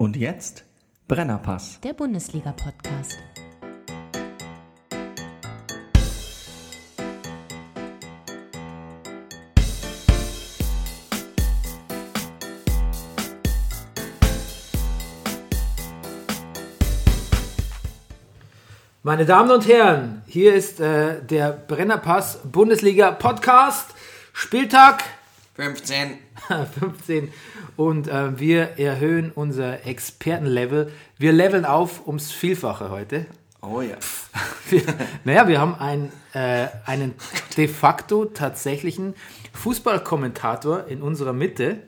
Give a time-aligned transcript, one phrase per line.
[0.00, 0.64] Und jetzt
[1.08, 1.78] Brennerpass.
[1.82, 3.18] Der Bundesliga-Podcast.
[19.02, 23.90] Meine Damen und Herren, hier ist äh, der Brennerpass Bundesliga Podcast,
[24.32, 25.04] Spieltag
[25.60, 26.18] 15.
[26.80, 27.32] 15
[27.76, 30.90] und äh, wir erhöhen unser Expertenlevel.
[31.18, 33.26] Wir leveln auf ums Vielfache heute.
[33.60, 33.96] Oh ja.
[34.70, 34.82] Wir,
[35.24, 37.14] naja, wir haben einen, äh, einen
[37.58, 39.14] de facto tatsächlichen
[39.52, 41.82] Fußballkommentator in unserer Mitte.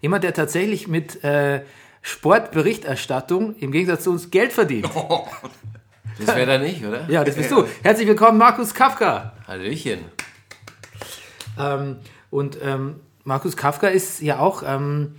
[0.00, 1.62] Jemand, der tatsächlich mit äh,
[2.02, 4.88] Sportberichterstattung im Gegensatz zu uns Geld verdient.
[6.18, 7.10] Das wäre da nicht, oder?
[7.10, 7.66] Ja, das bist du.
[7.82, 9.34] Herzlich willkommen, Markus Kafka.
[9.46, 9.98] Hallöchen.
[11.58, 11.98] Ähm,
[12.30, 15.16] und ähm, Markus Kafka ist ja auch, ähm,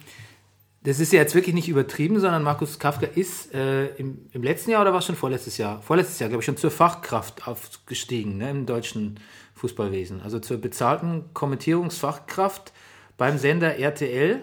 [0.84, 4.72] das ist ja jetzt wirklich nicht übertrieben, sondern Markus Kafka ist äh, im, im letzten
[4.72, 5.82] Jahr oder war es schon vorletztes Jahr?
[5.82, 9.20] Vorletztes Jahr, glaube ich, schon zur Fachkraft aufgestiegen ne, im deutschen
[9.56, 10.22] Fußballwesen.
[10.22, 12.72] Also zur bezahlten Kommentierungsfachkraft
[13.18, 14.40] beim Sender RTL.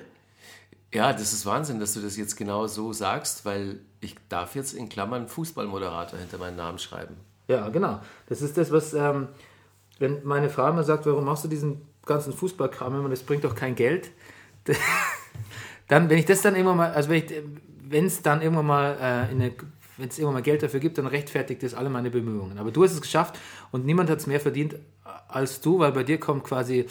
[0.92, 4.74] Ja, das ist Wahnsinn, dass du das jetzt genau so sagst, weil ich darf jetzt
[4.74, 7.16] in Klammern Fußballmoderator hinter meinen Namen schreiben.
[7.48, 8.00] Ja, genau.
[8.26, 9.28] Das ist das, was, ähm,
[9.98, 13.54] wenn meine Frau immer sagt, warum machst du diesen ganzen Fußballkram immer, das bringt doch
[13.54, 14.10] kein Geld.
[15.88, 19.42] dann, wenn ich das dann immer mal, also wenn es dann irgendwann mal äh, in
[19.42, 19.52] eine
[19.96, 22.58] wenn es irgendwann mal Geld dafür gibt, dann rechtfertigt das alle meine Bemühungen.
[22.58, 23.38] Aber du hast es geschafft
[23.70, 24.76] und niemand hat es mehr verdient
[25.28, 26.86] als du, weil bei dir kommt quasi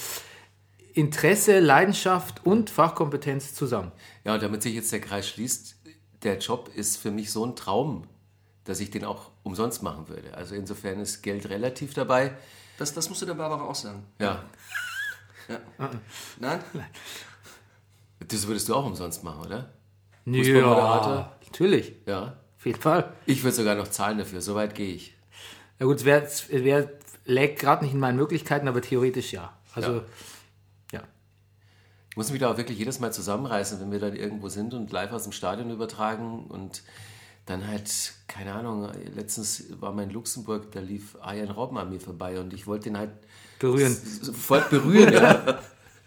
[0.93, 3.91] Interesse, Leidenschaft und Fachkompetenz zusammen.
[4.23, 5.75] Ja, und damit sich jetzt der Kreis schließt,
[6.23, 8.07] der Job ist für mich so ein Traum,
[8.63, 10.33] dass ich den auch umsonst machen würde.
[10.35, 12.37] Also insofern ist Geld relativ dabei.
[12.77, 14.05] Das, das musst du der Barbara auch sagen.
[14.19, 14.45] Ja,
[15.47, 15.91] Ja.
[16.39, 16.59] Nein?
[18.27, 19.73] das würdest du auch umsonst machen, oder?
[20.25, 21.93] Ja, natürlich.
[22.05, 22.37] Ja.
[22.57, 23.13] Auf jeden Fall.
[23.25, 25.15] Ich würde sogar noch zahlen dafür, so weit gehe ich.
[25.79, 26.89] Na gut, es wär, es wär,
[27.25, 29.57] lägt gerade nicht in meinen Möglichkeiten, aber theoretisch ja.
[29.75, 30.03] Also,
[30.91, 31.01] ja.
[32.09, 34.91] Ich muss mich da auch wirklich jedes Mal zusammenreißen, wenn wir dann irgendwo sind und
[34.91, 36.83] live aus dem Stadion übertragen und
[37.45, 41.99] dann halt, keine Ahnung, letztens war man in Luxemburg, da lief Arjen Robben an mir
[41.99, 43.11] vorbei und ich wollte den halt
[43.59, 43.95] Berühren.
[44.21, 45.59] sofort berühren, ja.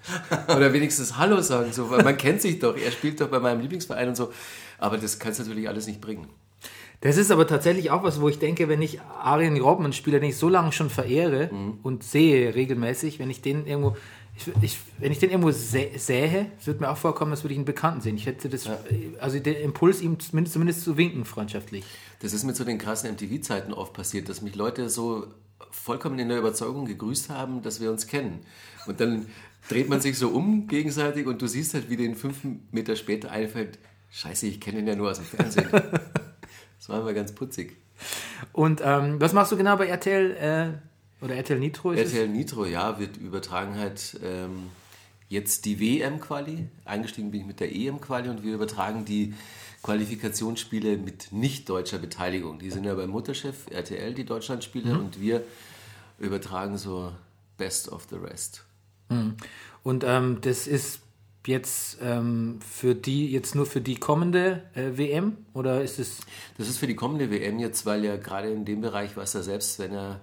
[0.48, 3.60] Oder wenigstens Hallo sagen, so, weil man kennt sich doch, er spielt doch bei meinem
[3.60, 4.32] Lieblingsverein und so.
[4.78, 6.28] Aber das kann es natürlich alles nicht bringen.
[7.00, 10.18] Das ist aber tatsächlich auch was, wo ich denke, wenn ich Arjen Robben, einen Spieler,
[10.18, 11.50] den ich so lange schon verehre
[11.82, 13.96] und sehe regelmäßig, wenn ich den irgendwo,
[14.34, 17.52] ich, ich, wenn ich den irgendwo sä sähe, es wird mir auch vorkommen, als würde
[17.52, 18.16] ich einen Bekannten sehen.
[18.16, 18.68] Ich hätte das,
[19.20, 21.84] also den Impuls, ihm zumindest, zumindest zu winken, freundschaftlich.
[22.20, 25.26] Das ist mit so den krassen MTV-Zeiten oft passiert, dass mich Leute so
[25.70, 28.40] vollkommen in der Überzeugung gegrüßt haben, dass wir uns kennen.
[28.86, 29.26] Und dann
[29.68, 32.38] dreht man sich so um gegenseitig und du siehst halt, wie den fünf
[32.70, 33.78] Meter später einfällt,
[34.10, 35.68] scheiße, ich kenne ihn ja nur aus dem Fernsehen.
[36.78, 37.78] Das war immer ganz putzig.
[38.52, 40.30] Und ähm, was machst du genau bei RTL
[41.20, 41.92] äh, oder RTL Nitro?
[41.92, 44.70] Ist RTL Nitro, ja, wird übertragen halt ähm,
[45.28, 46.68] jetzt die WM-Quali.
[46.84, 49.34] Eingestiegen bin ich mit der EM-Quali und wir übertragen die
[49.86, 52.58] Qualifikationsspiele mit nicht deutscher Beteiligung.
[52.58, 55.44] Die sind ja beim Mutterschiff RTL, die Deutschlandspiele, und wir
[56.18, 57.12] übertragen so
[57.56, 58.64] Best of the Rest.
[59.08, 59.36] es?
[59.84, 61.02] Und ähm, das ist
[61.46, 66.18] jetzt ähm, für die jetzt nur für die kommende äh, WM oder ist es?
[66.58, 69.44] Das ist für die kommende WM jetzt, weil ja gerade in dem Bereich weiß er
[69.44, 70.20] selbst, wenn er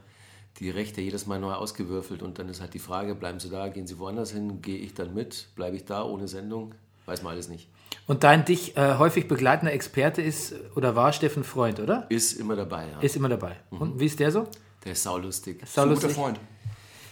[0.60, 3.70] die Rechte jedes Mal neu ausgewürfelt und dann ist halt die Frage, bleiben sie da,
[3.70, 6.76] gehen sie woanders hin, gehe ich dann mit, bleibe ich da ohne Sendung,
[7.06, 7.70] weiß man alles nicht.
[8.08, 12.06] Und dein dich äh, häufig begleitender Experte ist oder war Steffen Freund, oder?
[12.10, 13.00] Ist immer dabei, ja.
[13.00, 13.58] Ist immer dabei.
[13.70, 14.48] Und wie ist der so?
[14.84, 15.56] Der ist saulustig.
[15.56, 16.12] Ein guter Saulustig.
[16.12, 16.40] Freund.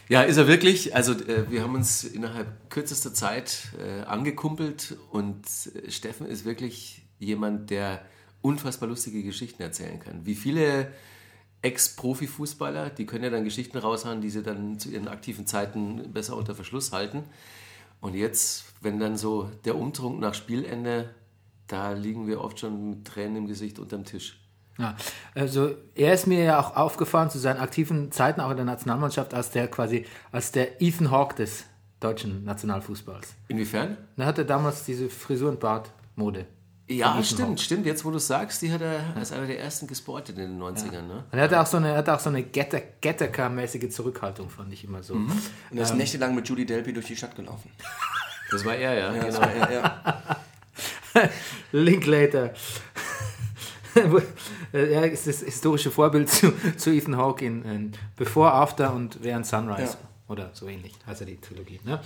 [0.09, 0.93] Ja, ist er wirklich.
[0.93, 7.03] Also äh, wir haben uns innerhalb kürzester Zeit äh, angekumpelt und äh, Steffen ist wirklich
[7.17, 8.01] jemand, der
[8.41, 10.25] unfassbar lustige Geschichten erzählen kann.
[10.25, 10.91] Wie viele
[11.61, 16.35] Ex-Profi-Fußballer, die können ja dann Geschichten raushauen, die sie dann zu ihren aktiven Zeiten besser
[16.35, 17.23] unter Verschluss halten.
[18.01, 21.11] Und jetzt, wenn dann so der Umtrunk nach Spielende,
[21.67, 24.37] da liegen wir oft schon mit Tränen im Gesicht unterm Tisch.
[24.77, 24.95] Ja,
[25.35, 29.33] also er ist mir ja auch aufgefahren zu seinen aktiven Zeiten auch in der Nationalmannschaft
[29.33, 31.65] als der quasi als der Ethan Hawke des
[31.99, 33.35] deutschen Nationalfußballs.
[33.47, 33.97] Inwiefern?
[34.17, 36.47] Er hatte damals diese Frisur und Bartmode.
[36.97, 37.85] Ja, stimmt, stimmt.
[37.85, 40.61] Jetzt, wo du es sagst, die hat er als einer der ersten gesportet in den
[40.61, 41.03] 90ern.
[41.03, 41.23] Ne?
[41.31, 44.71] Und er hatte auch so eine, er hatte auch so eine Getter- Gettaker-mäßige Zurückhaltung, fand
[44.73, 45.13] ich immer so.
[45.13, 45.31] Und
[45.75, 47.71] er ist nächtelang mit Julie Delpy durch die Stadt gelaufen.
[48.51, 49.15] Das war er, ja.
[49.15, 49.39] Ja, genau.
[49.39, 50.21] war er, ja.
[51.71, 52.53] Linklater.
[54.71, 59.45] er ist das historische Vorbild zu, zu Ethan Hawke in, in Before, After und Während
[59.45, 59.97] Sunrise.
[60.01, 60.09] Ja.
[60.27, 61.79] Oder so ähnlich heißt ja die Trilogie.
[61.83, 61.99] Ne?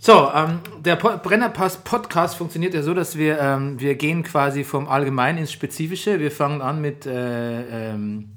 [0.00, 4.62] So, ähm, der po Brennerpass Podcast funktioniert ja so, dass wir, ähm, wir gehen quasi
[4.62, 6.20] vom Allgemeinen ins Spezifische.
[6.20, 8.36] Wir fangen an mit äh, ähm,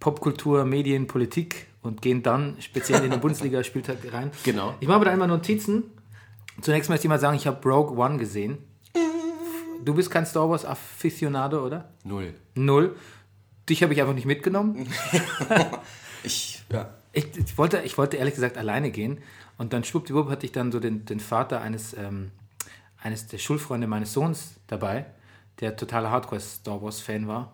[0.00, 4.30] Popkultur, Medien, Politik und gehen dann speziell in den Bundesliga-Spieltag rein.
[4.44, 4.74] Genau.
[4.80, 5.84] Ich mache mir da einmal Notizen.
[6.60, 8.58] Zunächst möchte ich mal sagen, ich habe Rogue One gesehen.
[9.82, 11.88] Du bist kein Star Wars Aficionado, oder?
[12.04, 12.34] Null.
[12.54, 12.94] Null.
[13.68, 14.86] Dich habe ich einfach nicht mitgenommen.
[16.24, 16.90] Ich, ja.
[17.12, 19.18] Ich, ich, wollte, ich wollte ehrlich gesagt alleine gehen
[19.58, 22.30] und dann schwuppdiwupp hatte ich dann so den, den Vater eines, ähm,
[23.02, 25.06] eines der Schulfreunde meines Sohns dabei,
[25.60, 27.52] der totaler Hardcore-Star Wars-Fan war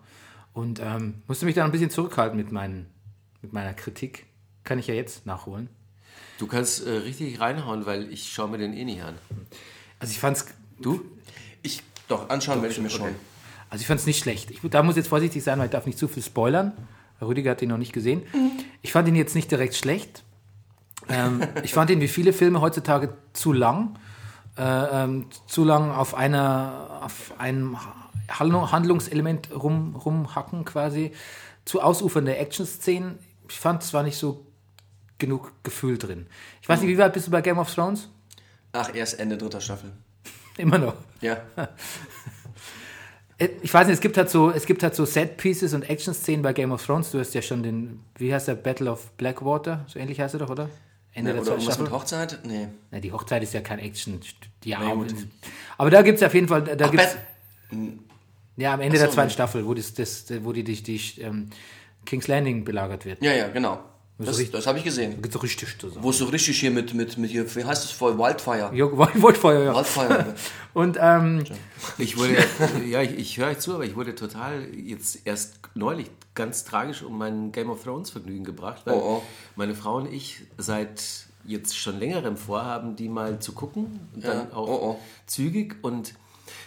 [0.53, 2.87] und ähm, musste mich dann ein bisschen zurückhalten mit, meinen,
[3.41, 4.25] mit meiner Kritik.
[4.63, 5.69] Kann ich ja jetzt nachholen.
[6.37, 9.15] Du kannst äh, richtig reinhauen, weil ich schaue mir den eh nicht an.
[9.99, 10.45] Also ich fand's,
[10.81, 11.01] Du?
[11.61, 13.09] Ich, doch, anschauen werde ich mir schon.
[13.69, 14.49] also ich fand's nicht schlecht.
[14.51, 16.71] Ich da muss jetzt vorsichtig sein, weil ich darf nicht zu viel spoilern.
[17.21, 18.23] Rüdiger hat ihn noch nicht gesehen.
[18.81, 20.23] Ich fand ihn jetzt nicht direkt schlecht.
[21.09, 23.97] Ähm, ich fand ihn wie viele Filme heutzutage zu lang.
[24.57, 27.77] Äh, ähm, zu lang auf einer auf einem
[28.29, 31.11] Handlung- Handlungselement rum, rumhacken quasi.
[31.65, 33.17] Zu ausufernde Action-Szenen.
[33.49, 34.45] Ich fand, es war nicht so
[35.17, 36.27] genug Gefühl drin.
[36.61, 38.09] Ich weiß nicht, wie weit bist du bei Game of Thrones?
[38.73, 39.91] Ach, erst Ende dritter Staffel.
[40.57, 40.93] Immer noch.
[41.21, 41.37] Ja.
[43.37, 46.41] Äh, Ich weiß nicht, es gibt halt so, es gibt halt so Set-Pieces und Action-Szenen
[46.41, 47.11] bei Game of Thrones.
[47.11, 49.85] Du hast ja schon den, wie heißt der, Battle of Blackwater?
[49.87, 50.69] So ähnlich heißt er doch, oder?
[51.19, 51.83] Ende der Oder zweiten Staffel.
[51.83, 52.39] mit Hochzeit?
[52.43, 52.67] Nee.
[52.91, 54.19] Na, die Hochzeit ist ja kein Action.
[54.63, 55.13] Ja, Nee,
[55.77, 57.15] aber da gibt es auf jeden Fall, da Ach, gibt's,
[58.57, 59.33] ja, am Ende so, der zweiten nee.
[59.33, 61.49] Staffel, wo, das, das, wo die, die, die ähm,
[62.05, 63.23] King's Landing belagert wird.
[63.23, 63.79] Ja, ja, genau.
[64.19, 65.11] Das, richtig- das habe ich gesehen.
[65.15, 66.03] Da gibt es richtig zu sagen.
[66.03, 68.17] Wo es so richtig hier mit, mit, mit hier, wie heißt das voll?
[68.17, 68.69] Wildfire.
[68.73, 69.73] Jo, Wildfeuer, ja.
[69.75, 70.35] Wildfire.
[70.73, 71.43] Und ähm,
[71.97, 72.37] Ich wurde,
[72.87, 77.01] ja, ich, ich höre euch zu, aber ich wurde total jetzt erst neulich ganz tragisch
[77.01, 79.23] um mein Game of Thrones Vergnügen gebracht, weil Oh, oh.
[79.55, 81.01] meine Frau und ich seit
[81.45, 84.55] jetzt schon längerem vorhaben, die mal zu gucken und dann Ja.
[84.55, 84.99] auch Oh, oh.
[85.25, 86.13] zügig und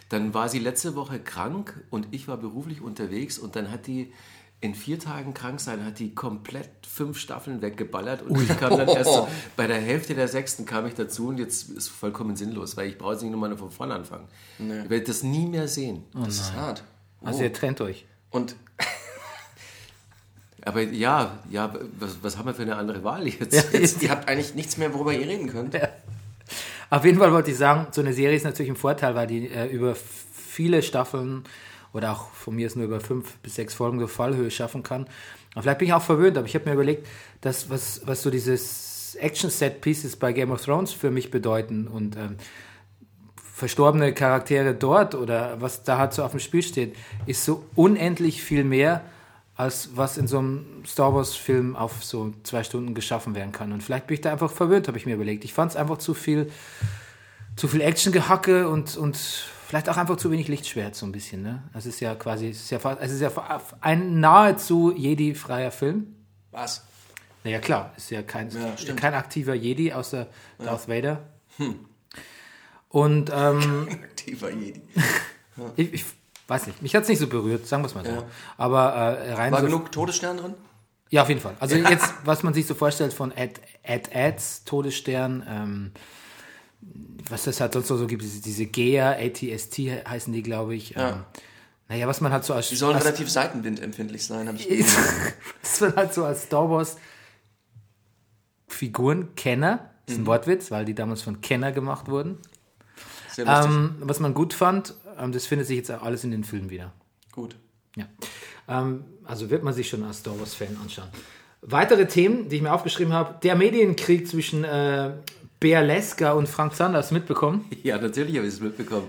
[0.09, 4.13] dann war sie letzte Woche krank und ich war beruflich unterwegs und dann hat die
[4.63, 8.89] in vier Tagen krank sein, hat die komplett fünf Staffeln weggeballert und ich kam dann
[8.89, 12.77] erst so, bei der Hälfte der sechsten kam ich dazu und jetzt ist vollkommen sinnlos,
[12.77, 14.29] weil ich brauche jetzt nicht nochmal von vorne anfangen.
[14.59, 16.05] Ich werde das nie mehr sehen.
[16.15, 16.85] Das ist hart.
[17.23, 17.43] also Oh.
[17.43, 18.07] ihr trennt euch.
[18.31, 18.57] Und
[20.65, 23.53] Aber ja, ja, was, was haben wir für eine andere Wahl jetzt?
[23.53, 25.77] Ja, jetzt, ihr habt eigentlich nichts mehr, worüber ihr reden könnt.
[26.89, 29.49] Auf jeden Fall wollte ich sagen, so eine Serie ist natürlich ein Vorteil, weil die
[29.49, 31.43] äh, über viele Staffeln
[31.93, 35.07] oder auch von mir ist nur über fünf bis sechs Folgen so Fallhöhe schaffen kann.
[35.55, 37.07] Und vielleicht bin ich auch verwöhnt, aber ich habe mir überlegt,
[37.41, 42.37] dass was, was so dieses Action-Set-Pieces bei Game of Thrones für mich bedeuten und ähm,
[43.55, 46.97] verstorbene Charaktere dort oder was da halt so auf dem Spiel steht,
[47.27, 49.03] ist so unendlich viel mehr,
[49.55, 53.73] als was in so einem Star Wars-Film auf so zwei Stunden geschaffen werden kann.
[53.73, 55.45] Und vielleicht bin ich da einfach verwöhnt, habe ich mir überlegt.
[55.45, 56.51] Ich fand es einfach zu viel,
[57.55, 61.43] zu viel Action-Gehacke und, und vielleicht auch einfach zu wenig Lichtschwert, so ein bisschen.
[61.43, 61.63] Ne?
[61.73, 63.31] Es ist ja quasi, es ist ja, fa- es ist ja
[63.81, 66.15] ein nahezu Jedi-freier Film.
[66.51, 66.85] Was?
[67.43, 69.01] Naja, klar, ist ja kein, Ja, stimmt.
[69.01, 70.27] kein aktiver Jedi außer
[70.59, 71.23] Darth Vader.
[72.91, 74.83] Und ähm, Aktiver Jedi.
[75.77, 76.05] ich, ich
[76.49, 78.13] weiß nicht, mich hat es nicht so berührt, sagen wir es mal so.
[78.13, 78.25] Ja.
[78.59, 80.55] Aber äh, rein War so, genug Todesstern drin?
[81.09, 81.55] Ja, auf jeden Fall.
[81.61, 83.55] Also jetzt, was man sich so vorstellt von Ad,
[83.87, 85.93] Ad Ads, Todesstern, ähm,
[87.31, 90.91] was das halt sonst noch so gibt, diese, diese GEA, ATST heißen die, glaube ich.
[90.91, 91.09] Ja.
[91.11, 91.25] Ähm,
[91.89, 94.69] naja, was man halt so als, Die sollen als relativ seitenwindempfindlich sein, habe ich
[95.63, 96.97] was man halt so als Star Wars
[98.69, 100.23] Figuren Kenner, ist Mhm.
[100.23, 102.39] ein Wortwitz, weil die damals von Kenner gemacht wurden.
[103.31, 103.71] Sehr lustig.
[103.71, 106.71] Ähm, was man gut fand, ähm, das findet sich jetzt auch alles in den Filmen
[106.71, 106.93] wieder.
[107.31, 107.57] Gut.
[107.97, 108.07] Ja.
[108.69, 111.09] Ähm, also wird man sich schon als Star Wars-Fan anschauen.
[111.61, 115.13] Weitere Themen, die ich mir aufgeschrieben habe: Der Medienkrieg zwischen äh,
[115.63, 117.65] Bea Leska und Frank Zander, hast du mitbekommen?
[117.85, 119.07] Ja, natürlich habe ich es mitbekommen.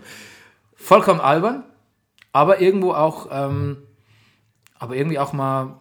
[0.75, 1.63] Vollkommen albern,
[2.31, 3.77] aber irgendwo auch, ähm,
[4.77, 5.79] aber irgendwie auch mal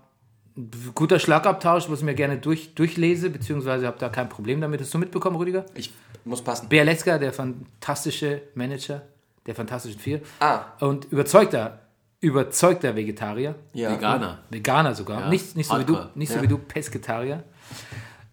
[0.56, 4.80] ein guter Schlagabtausch, was ich mir gerne durch, durchlese, beziehungsweise habe da kein Problem damit.
[4.80, 5.64] Hast du mitbekommen, Rüdiger?
[5.74, 5.92] Ich
[6.24, 6.68] muss passen.
[6.68, 9.02] Bea Leska, der fantastische Manager
[9.46, 10.60] der Fantastischen Vier Ah.
[10.80, 11.80] und überzeugter,
[12.20, 13.56] überzeugter Vegetarier.
[13.74, 13.90] Ja.
[13.92, 14.38] Veganer.
[14.50, 16.42] Veganer sogar, Ja, nicht, nicht so wie du, nicht so Ja.
[16.42, 17.42] wie du Pesketarier,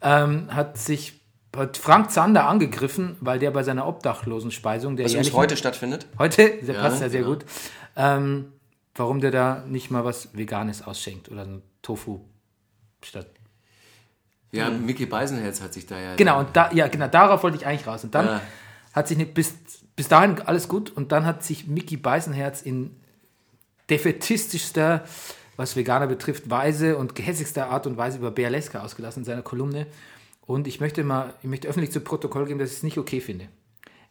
[0.01, 1.18] ähm, hat sich
[1.55, 6.05] hat Frank Zander angegriffen, weil der bei seiner Obdachlosenspeisung, der Was übrigens heute stattfindet.
[6.17, 7.33] heute, der Ja, passt ja sehr genau.
[7.35, 7.45] gut,
[7.95, 8.51] ähm,
[8.95, 12.19] warum der da nicht mal was Veganes ausschenkt oder ein Tofu
[13.03, 13.27] statt.
[14.51, 16.15] Ja, Mickey Beisenherz hat sich da ja.
[16.15, 18.03] Genau, und da, ja, genau, darauf wollte ich eigentlich raus.
[18.03, 18.41] Und dann Ja.
[18.93, 19.53] hat sich nicht, bis,
[19.95, 22.95] bis dahin alles gut und dann hat sich Mickey Beisenherz in
[23.89, 25.03] defetistischster,
[25.57, 29.41] was Veganer betrifft, Weise und gehässigster Art und Weise über Bea Leska ausgelassen in seiner
[29.41, 29.87] Kolumne.
[30.49, 33.21] Und ich möchte mal, ich möchte öffentlich zu Protokoll geben, dass ich es nicht okay
[33.21, 33.49] finde.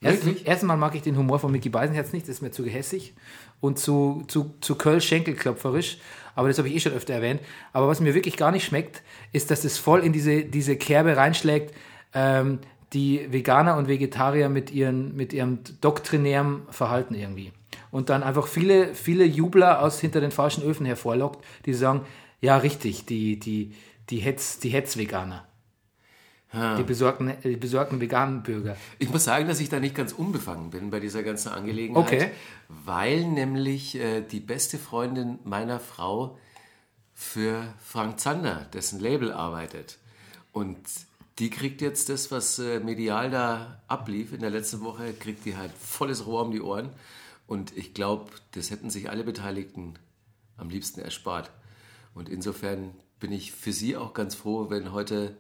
[0.00, 2.62] Erstens, erstens mal mag ich den Humor von Mickey Beisenherz nicht, das ist mir zu
[2.62, 3.12] gehässig
[3.58, 5.98] und zu, zu, zu Kölsch-Schenkelklopferisch,
[6.36, 7.40] aber das habe ich eh schon öfter erwähnt.
[7.72, 9.02] Aber was mir wirklich gar nicht schmeckt,
[9.32, 11.74] ist, dass es voll in diese, diese Kerbe reinschlägt,
[12.14, 12.60] ähm,
[12.92, 17.50] die Veganer und Vegetarier mit, ihren, mit ihrem doktrinären Verhalten irgendwie.
[17.90, 22.02] Und dann einfach viele, viele Jubler aus hinter den falschen Öfen hervorlockt, die sagen,
[22.40, 23.74] ja richtig, die, die,
[24.08, 25.44] die Hetz, die Hetz-Veganer.
[26.50, 28.76] Die besorgten, die besorgten veganen Bürger.
[28.98, 32.06] Ich muss sagen, dass ich da nicht ganz unbefangen bin bei dieser ganzen Angelegenheit.
[32.06, 32.30] Okay.
[32.68, 36.38] Weil nämlich äh, die beste Freundin meiner Frau
[37.12, 39.98] für Frank Zander, dessen Label arbeitet.
[40.52, 40.78] Und
[41.38, 45.56] die kriegt jetzt das, was äh, medial da ablief in der letzten Woche, kriegt die
[45.56, 46.88] halt volles Rohr um die Ohren.
[47.46, 49.94] Und ich glaube, das hätten sich alle Beteiligten
[50.56, 51.50] am liebsten erspart.
[52.14, 55.36] Und insofern bin ich für sie auch ganz froh, wenn heute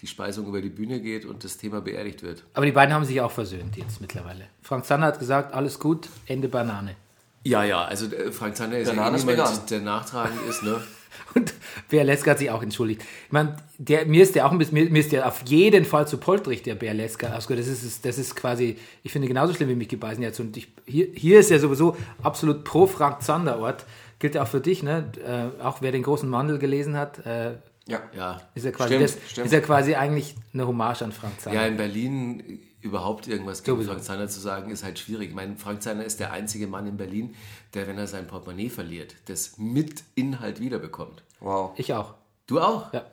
[0.00, 2.44] die Speisung über die Bühne geht und das Thema beerdigt wird.
[2.54, 4.46] Aber die beiden haben sich auch versöhnt jetzt mittlerweile.
[4.62, 6.96] Frank Zander hat gesagt, alles gut, Ende Banane.
[7.44, 9.58] Ja, ja, also äh, Frank Zander ist Banane ja vegan.
[9.68, 10.80] der nachtragend ist, ne?
[11.34, 11.52] Und
[11.88, 13.02] Berleska hat sich auch entschuldigt.
[13.26, 15.84] Ich meine, der, mir ist der auch ein bisschen, mir, mir ist der auf jeden
[15.84, 17.28] Fall zu poltrig, der Berleska.
[17.28, 20.38] Also das ist, das ist quasi, ich finde genauso schlimm wie Micky Beisenherz.
[20.40, 23.86] Und ich, hier, hier ist ja sowieso absolut pro Frank Zander Ort.
[24.18, 25.10] Gilt ja auch für dich, ne?
[25.24, 27.52] Äh, auch wer den großen Mandel gelesen hat, äh,
[27.90, 28.00] Ja.
[28.16, 28.40] Ja.
[28.54, 29.46] ist ja quasi, Stimmt, das, stimmt.
[29.46, 31.60] ist ja quasi eigentlich eine Hommage an Frank Zander.
[31.60, 33.82] Ja, in Berlin überhaupt irgendwas gegen.
[33.84, 35.30] Frank Zander zu sagen, ist halt schwierig.
[35.30, 37.34] Ich meine, Frank Zander ist der einzige Mann in Berlin,
[37.74, 41.22] der, wenn er sein Portemonnaie verliert, das mit Inhalt wiederbekommt.
[41.40, 41.72] Wow.
[41.76, 42.14] Ich auch.
[42.46, 42.92] Du auch?
[42.92, 43.04] Ja.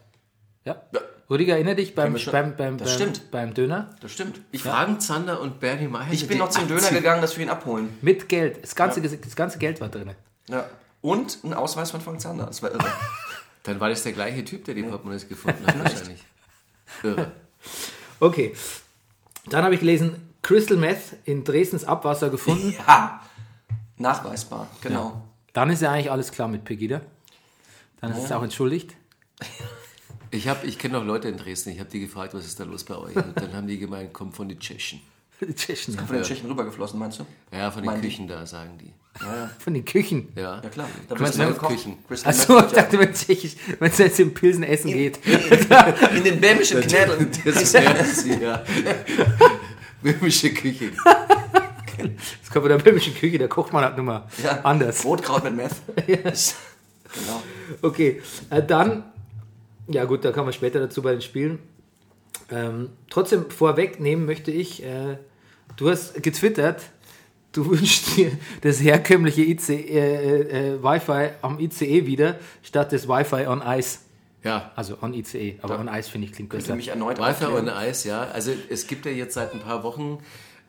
[0.63, 0.81] Ja.
[1.29, 3.31] Rüdiger, erinnere dich beim, beim, beim, Das beim, stimmt.
[3.31, 3.95] beim Döner?
[4.01, 4.39] Das stimmt.
[4.51, 6.07] Ich, Frank Zander und Bernie Meyer.
[6.11, 7.89] ich bin noch zum Döner gegangen, dass wir ihn abholen.
[8.01, 8.63] Mit Geld.
[8.63, 10.11] Das ganze, das ganze Geld war drin.
[10.47, 10.69] Ja.
[11.01, 12.45] Und ein Ausweis von Frank Zander.
[12.45, 12.85] Das war irre.
[13.67, 16.23] Dann war das der gleiche Typ, der die Portemonnaies gefunden hat, wahrscheinlich.
[17.03, 17.31] Irre.
[18.19, 18.55] Okay.
[19.49, 22.73] Dann habe ich gelesen, Crystal Meth in Dresdens Abwasser gefunden.
[22.87, 23.21] ja.
[23.97, 25.21] Nachweisbar, genau.
[25.53, 27.01] Dann ist ja eigentlich alles klar mit Pegida.
[27.99, 28.95] Dann ist es auch entschuldigt.
[30.29, 32.63] Ich, hab- ich kenne noch Leute in Dresden, ich habe die gefragt, was ist da
[32.63, 33.15] los bei euch?
[33.15, 35.01] Und dann haben die gemeint, kommt von den Tschechen.
[35.39, 36.03] Die Tschechen, ja.
[36.03, 37.25] Von den Tschechen rübergeflossen, meinst du?
[37.55, 38.07] Ja, von den Meinen die?
[38.07, 38.91] Küchen da, sagen die.
[39.59, 40.29] Von den Küchen.
[40.35, 40.61] Ja.
[40.63, 40.87] Ja klar.
[41.07, 41.59] Da mehr Meth.
[41.59, 41.97] Küchen.
[42.23, 45.19] Achso, ich dachte, wenn Tschechisch, wenn es jetzt im Pilsen essen geht.
[45.69, 47.29] ja in den bämischen Knädeln.
[47.45, 48.63] Das wäre sie, ja.
[50.01, 50.91] Böhmische Küche.
[51.97, 54.59] Das kommt bei der böhmischen Küche, da kocht man halt nur mal Ja.
[54.63, 55.03] anders.
[55.05, 55.75] Rotkraut mit Meth.
[57.13, 57.41] Genau.
[57.83, 59.05] Okay, äh, dann,
[59.87, 61.57] ja gut, da kommen wir später dazu bei den Spielen.
[62.49, 65.17] Ähm, trotzdem vorwegnehmen möchte ich, äh,
[65.75, 66.83] du hast getwittert,
[67.51, 68.31] du wünschst dir
[68.61, 73.99] das herkömmliche IC, äh, äh, Wi-Fi am ICE wieder, statt des Wi-Fi on Ice.
[74.43, 74.71] Ja.
[74.75, 76.75] Also on ICE, aber on Ice finde ich klingt besser.
[76.75, 78.23] mich erneut Wi-Fi on Eis, ja.
[78.23, 80.19] Also es gibt ja jetzt seit ein paar Wochen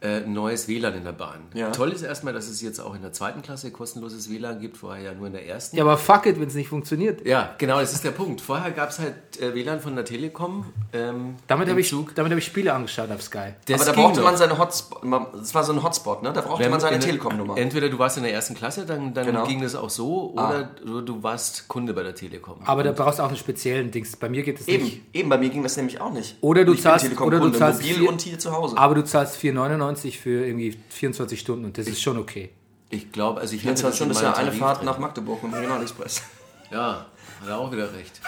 [0.00, 1.40] äh, neues WLAN in der Bahn.
[1.54, 1.70] Ja.
[1.70, 5.02] Toll ist erstmal, dass es jetzt auch in der zweiten Klasse kostenloses WLAN gibt, vorher
[5.02, 5.76] ja nur in der ersten.
[5.76, 7.26] Ja, aber fuck it, wenn es nicht funktioniert.
[7.26, 8.40] Ja, genau, das ist der Punkt.
[8.40, 10.66] Vorher gab es halt äh, WLAN von der Telekom.
[10.92, 12.14] Ähm, Damit habe ich, Zug.
[12.14, 13.54] damit hab ich Spiele angeschaut auf Sky.
[13.66, 14.26] Das Aber da brauchte noch.
[14.26, 15.02] man seine Hotspot.
[15.34, 16.32] Das war so ein Hotspot, ne?
[16.32, 17.56] Da brauchte Wenn- man seine Telekom-Nummer.
[17.58, 19.46] Entweder du warst in der ersten Klasse, dann, dann Genau.
[19.46, 22.60] ging das auch so, oder du, du warst Kunde bei der Telekom.
[22.64, 24.14] Aber da brauchst du auch einen speziellen Dings.
[24.16, 25.02] Bei mir geht es Eben, nicht.
[25.12, 26.36] eben, bei mir ging das nämlich auch nicht.
[26.40, 28.76] Oder du Ich zahlst- oder du zahlst mobil vier- und hier zu Hause.
[28.78, 32.50] Aber du zahlst 4,99 für irgendwie 24 Stunden und das ist schon okay.
[32.90, 34.86] Ich glaube, also ich 24 Stunden in ist ja eine Fahrt drin.
[34.86, 36.22] nach Magdeburg mit dem Regionalexpress.
[36.70, 37.06] Ja,
[37.40, 38.20] hat er auch wieder recht.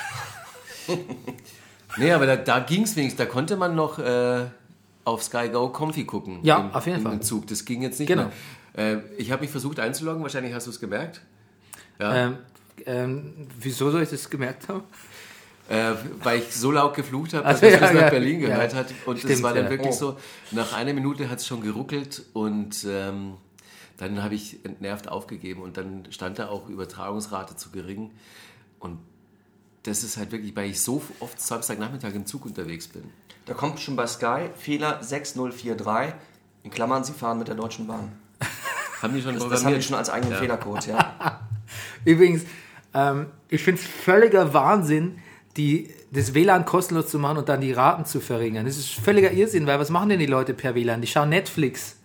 [1.98, 4.46] nee, aber da, da ging es wenigstens, da konnte man noch äh,
[5.04, 6.38] auf Sky Go Comfy gucken.
[6.42, 7.20] Ja, im, auf jeden im Fall.
[7.20, 7.46] Zug.
[7.48, 8.30] Das ging jetzt nicht Genau.
[8.74, 8.92] mehr.
[8.94, 11.20] Äh, ich habe mich versucht einzuloggen, wahrscheinlich hast du es gemerkt.
[11.98, 12.14] Ja.
[12.16, 12.38] Ähm,
[12.86, 14.84] ähm, wieso soll ich das gemerkt haben?
[15.70, 18.10] Äh, weil ich so laut geflucht habe, dass Also, es ja, bis nach ja.
[18.10, 18.78] Berlin gehört Ja.
[18.80, 18.86] hat.
[19.06, 19.70] Und es war dann ja.
[19.70, 19.92] wirklich Oh.
[19.92, 20.16] so,
[20.50, 23.34] nach einer Minute hat es schon geruckelt und ähm,
[23.96, 28.10] dann habe ich entnervt aufgegeben und dann stand da auch Übertragungsrate zu gering.
[28.80, 28.98] Und
[29.84, 33.04] das ist halt wirklich, weil ich so oft Samstagnachmittag im Zug unterwegs bin.
[33.46, 36.14] Da kommt schon bei Sky Fehler 6043.
[36.64, 38.10] In Klammern, Sie fahren mit der Deutschen Bahn.
[39.02, 41.40] Haben die schon Das, das haben die schon als eigenen Fehlercode, ja.
[42.04, 42.42] Übrigens,
[42.92, 45.18] ähm, ich finde es völliger Wahnsinn,
[45.56, 48.66] die, das WLAN kostenlos zu machen und dann die Raten zu verringern.
[48.66, 51.00] Das ist völliger Irrsinn, weil was machen denn die Leute per WLAN?
[51.00, 51.96] Die schauen Netflix.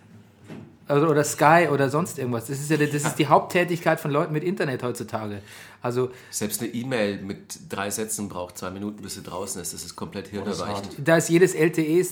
[0.87, 2.45] Also, oder Sky oder sonst irgendwas.
[2.45, 5.41] Das ist ja das ist die Haupttätigkeit von Leuten mit Internet heutzutage.
[5.81, 9.73] Also Selbst eine E-Mail mit drei Sätzen braucht zwei Minuten, bis sie draußen ist.
[9.73, 10.95] Das ist komplett hirnerweichend.
[10.99, 12.05] da ist jedes LTE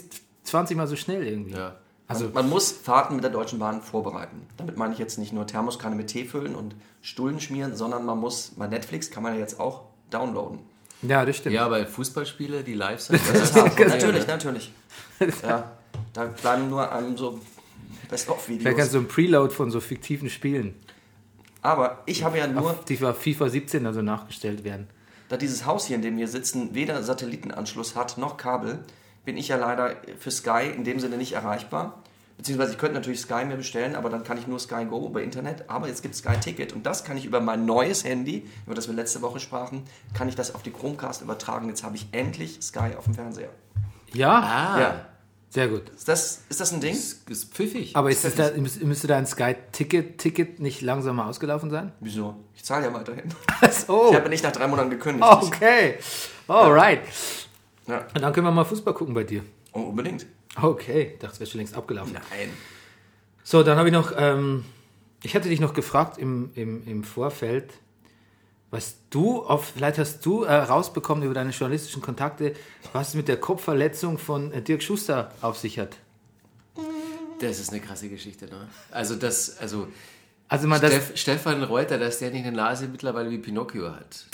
[0.43, 1.53] 20 mal so schnell irgendwie.
[1.53, 1.75] Ja.
[2.07, 4.47] Also Man muss Fahrten mit der Deutschen Bahn vorbereiten.
[4.57, 8.19] Damit meine ich jetzt nicht nur Thermoskanne mit Tee füllen und Stullen schmieren, sondern man
[8.19, 10.59] muss, bei Netflix kann man ja jetzt auch downloaden.
[11.07, 11.55] Ja, das stimmt.
[11.55, 14.71] Ja, aber Fußballspiele, die live sind, das ist natürlich, natürlich.
[15.43, 15.71] Ja,
[16.13, 17.39] da bleiben nur einem so
[18.07, 18.75] Vielleicht Best-of-Videos.
[18.77, 20.75] kannst du ein Preload von so fiktiven Spielen,
[21.61, 24.87] Aber ich habe ja nur, auf die FIFA 17 also nachgestellt werden.
[25.29, 28.79] da dieses Haus hier, in dem wir sitzen, weder Satellitenanschluss hat noch Kabel,
[29.25, 32.03] bin ich ja leider für Sky in dem Sinne nicht erreichbar.
[32.37, 35.21] Beziehungsweise ich könnte natürlich Sky mir bestellen, aber dann kann ich nur Sky Go über
[35.21, 35.69] Internet.
[35.69, 38.75] Aber jetzt gibt es Sky Ticket und das kann ich über mein neues Handy, über
[38.75, 41.67] das wir letzte Woche sprachen, kann ich das auf die Chromecast übertragen.
[41.69, 43.49] Jetzt habe ich endlich Sky auf dem Fernseher.
[44.13, 45.05] Ja, Ah, Ja.
[45.49, 45.89] sehr gut.
[45.95, 46.93] Ist das, ist das ein Ding?
[46.93, 47.95] ist, ist pfiffig.
[47.95, 51.93] Aber ist es da, müsste dein Sky-Ticket nicht langsam mal ausgelaufen sein?
[51.99, 52.35] Wieso?
[52.55, 53.23] Ich zahle ja weiterhin.
[53.87, 55.25] Oh, Ich habe nicht nach drei Monaten gekündigt.
[55.31, 55.95] okay.
[56.47, 57.01] Alright.
[57.87, 58.05] Ja.
[58.13, 59.43] Und dann können wir mal Fußball gucken bei dir.
[59.71, 60.25] Oh, unbedingt.
[60.61, 62.13] Okay, ich dachte, es wäre schon längst abgelaufen.
[62.13, 62.49] Nein.
[63.43, 64.63] So, dann habe ich noch, ähm,
[65.23, 67.73] ich hatte dich noch gefragt im, im, im Vorfeld,
[68.71, 72.53] was du, auf, vielleicht hast du äh, rausbekommen über deine journalistischen Kontakte,
[72.91, 75.97] was es mit der Kopfverletzung von äh, Dirk Schuster auf sich hat.
[77.39, 78.67] Das ist eine krasse Geschichte, ne?
[78.91, 79.87] Also das, also
[80.47, 84.25] Also man, das, Steff, Stefan Reuter, dass der nicht eine Nase mittlerweile wie Pinocchio hat.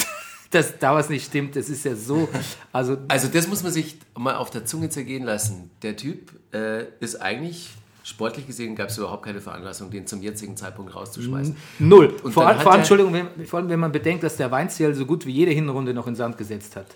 [0.49, 2.27] Das, da was nicht stimmt, das ist ja so,
[2.71, 5.69] also Also das muss man sich mal auf der Zunge zergehen lassen.
[5.81, 7.69] Der Typ äh, ist eigentlich,
[8.03, 11.55] sportlich gesehen, gab es überhaupt keine Veranlassung, den zum jetzigen Zeitpunkt rauszuschmeißen.
[11.79, 12.15] null.
[12.23, 15.05] Und vor allem, vor Entschuldigung, wenn, vor allem wenn man bedenkt, dass der Weinziel so
[15.05, 16.87] gut wie jede Hinrunde noch in Sand gesetzt hat.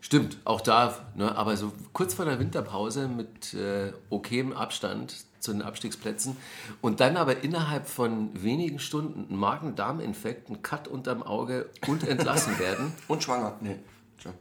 [0.00, 5.52] Stimmt, auch da, ne, aber so kurz vor der Winterpause mit äh, okem Abstand zu
[5.52, 6.36] den Abstiegsplätzen
[6.80, 12.58] und dann aber innerhalb von wenigen Stunden ein Magen-Darm-Infekt, ein Cut unterm Auge und entlassen
[12.58, 12.92] werden.
[13.08, 13.56] Und schwanger.
[13.60, 13.76] Nee.
[14.18, 14.32] Tja.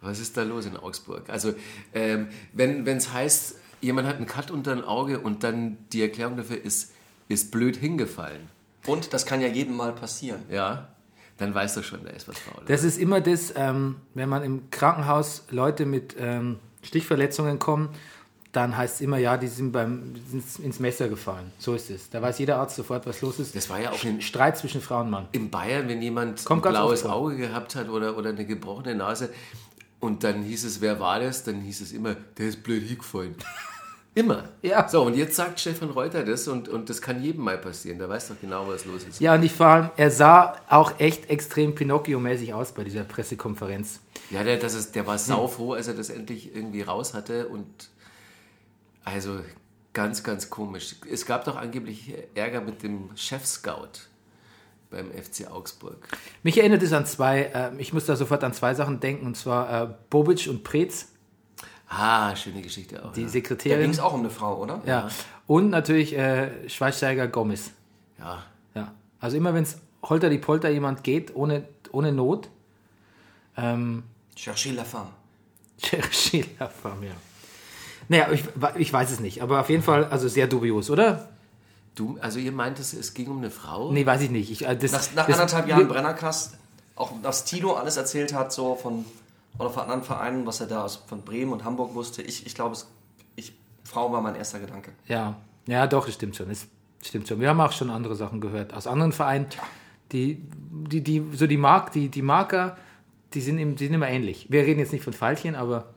[0.00, 1.28] Was ist da los in Augsburg?
[1.28, 1.54] Also,
[1.94, 6.36] ähm, wenn es heißt, jemand hat einen Cut unter ein Auge und dann die Erklärung
[6.36, 6.92] dafür ist,
[7.28, 8.48] ist blöd hingefallen,
[8.86, 10.42] Und das kann ja jedem mal passieren.
[10.50, 10.88] ja,
[11.38, 12.62] dann weißt du schon, da ist was faul.
[12.66, 17.88] Das ist immer das, ähm, wenn man im Krankenhaus Leute mit ähm, Stichverletzungen kommen,
[18.54, 21.50] dann heißt es immer, ja, die sind beim sind ins Messer gefallen.
[21.58, 22.10] So ist es.
[22.10, 23.54] Da weiß jeder Arzt sofort, was los ist.
[23.56, 25.28] Das war ja auch in, Streit zwischen Frau und Mann.
[25.32, 27.04] in Bayern, wenn jemand Kommt ein blaues.
[27.04, 29.30] Auge gehabt hat oder, oder eine gebrochene Nase
[30.00, 31.44] und dann hieß es, wer war das?
[31.44, 33.36] Dann hieß es immer, der ist blöd hingefallen.
[34.16, 34.44] Immer.
[34.62, 34.88] Ja.
[34.88, 37.98] So, und jetzt sagt Stefan Reuter das und, und das kann jedem mal passieren.
[37.98, 39.20] Der weiß doch genau, was los ist.
[39.20, 43.98] Ja, und ich vor allem, er sah auch echt extrem Pinocchio-mäßig aus bei dieser Pressekonferenz.
[44.30, 47.66] Ja, der, das ist, der war saufroh, als er das endlich irgendwie raus hatte und
[49.04, 49.40] also
[49.92, 50.96] ganz, ganz komisch.
[51.10, 54.08] Es gab doch angeblich Ärger mit dem Chef-Scout
[54.90, 56.06] beim FC Augsburg.
[56.42, 59.36] Mich erinnert es an zwei, äh, ich muss da sofort an zwei Sachen denken, und
[59.36, 61.08] zwar äh, Bobic und Preetz,
[61.86, 63.12] Ah, schöne Geschichte auch.
[63.12, 63.26] die ja.
[63.26, 63.90] Da ging Sekretärin.
[63.90, 64.80] es auch um eine Frau, oder?
[64.86, 65.08] Ja.
[65.46, 67.70] Und natürlich äh, Schweinsteiger Gomez.
[68.18, 68.42] ja.
[68.74, 68.92] Ja.
[69.20, 72.48] Also immer wenn es holter die Polter jemand geht, ohne, ohne Not,
[73.56, 74.02] ähm,
[74.34, 75.10] Cherchez la femme.
[75.78, 77.12] Cherchez la femme, ja.
[78.08, 78.44] Naja, ich,
[78.76, 81.28] ich weiß es nicht, aber auf jeden Fall also sehr dubios, oder?
[81.94, 83.92] Du, also ihr meint, es, es ging um eine Frau?
[83.92, 84.50] Nee, weiß ich nicht.
[84.50, 86.58] Ich, äh, das, Nach, nach das, anderthalb Jahren Brennerkast,
[86.96, 89.04] auch was Tino alles erzählt hat, so von,
[89.58, 92.54] oder von anderen Vereinen, was er da aus, von Bremen und Hamburg wusste, ich, ich
[92.54, 92.76] glaube,
[93.84, 94.92] Frau war mein erster Gedanke.
[95.06, 95.36] Ja,
[95.66, 96.48] ja, doch, das stimmt schon.
[96.48, 96.66] Das
[97.02, 97.40] stimmt schon.
[97.40, 99.46] Wir haben auch schon andere Sachen gehört aus anderen Vereinen.
[100.12, 102.76] Die, die, die, so die Mark, die, die Marker,
[103.34, 104.46] die sind, im, die sind immer ähnlich.
[104.48, 105.94] Wir reden jetzt nicht von Veilchen, aber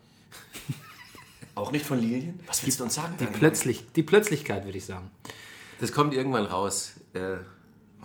[1.58, 2.40] Auch nicht von Lilien?
[2.46, 3.16] Was willst du uns sagen?
[3.20, 3.40] die, Daniel?
[3.40, 5.10] plötzlich, die Plötzlichkeit, würde ich sagen.
[5.82, 6.94] Das kommt irgendwann raus.
[7.14, 7.38] Äh,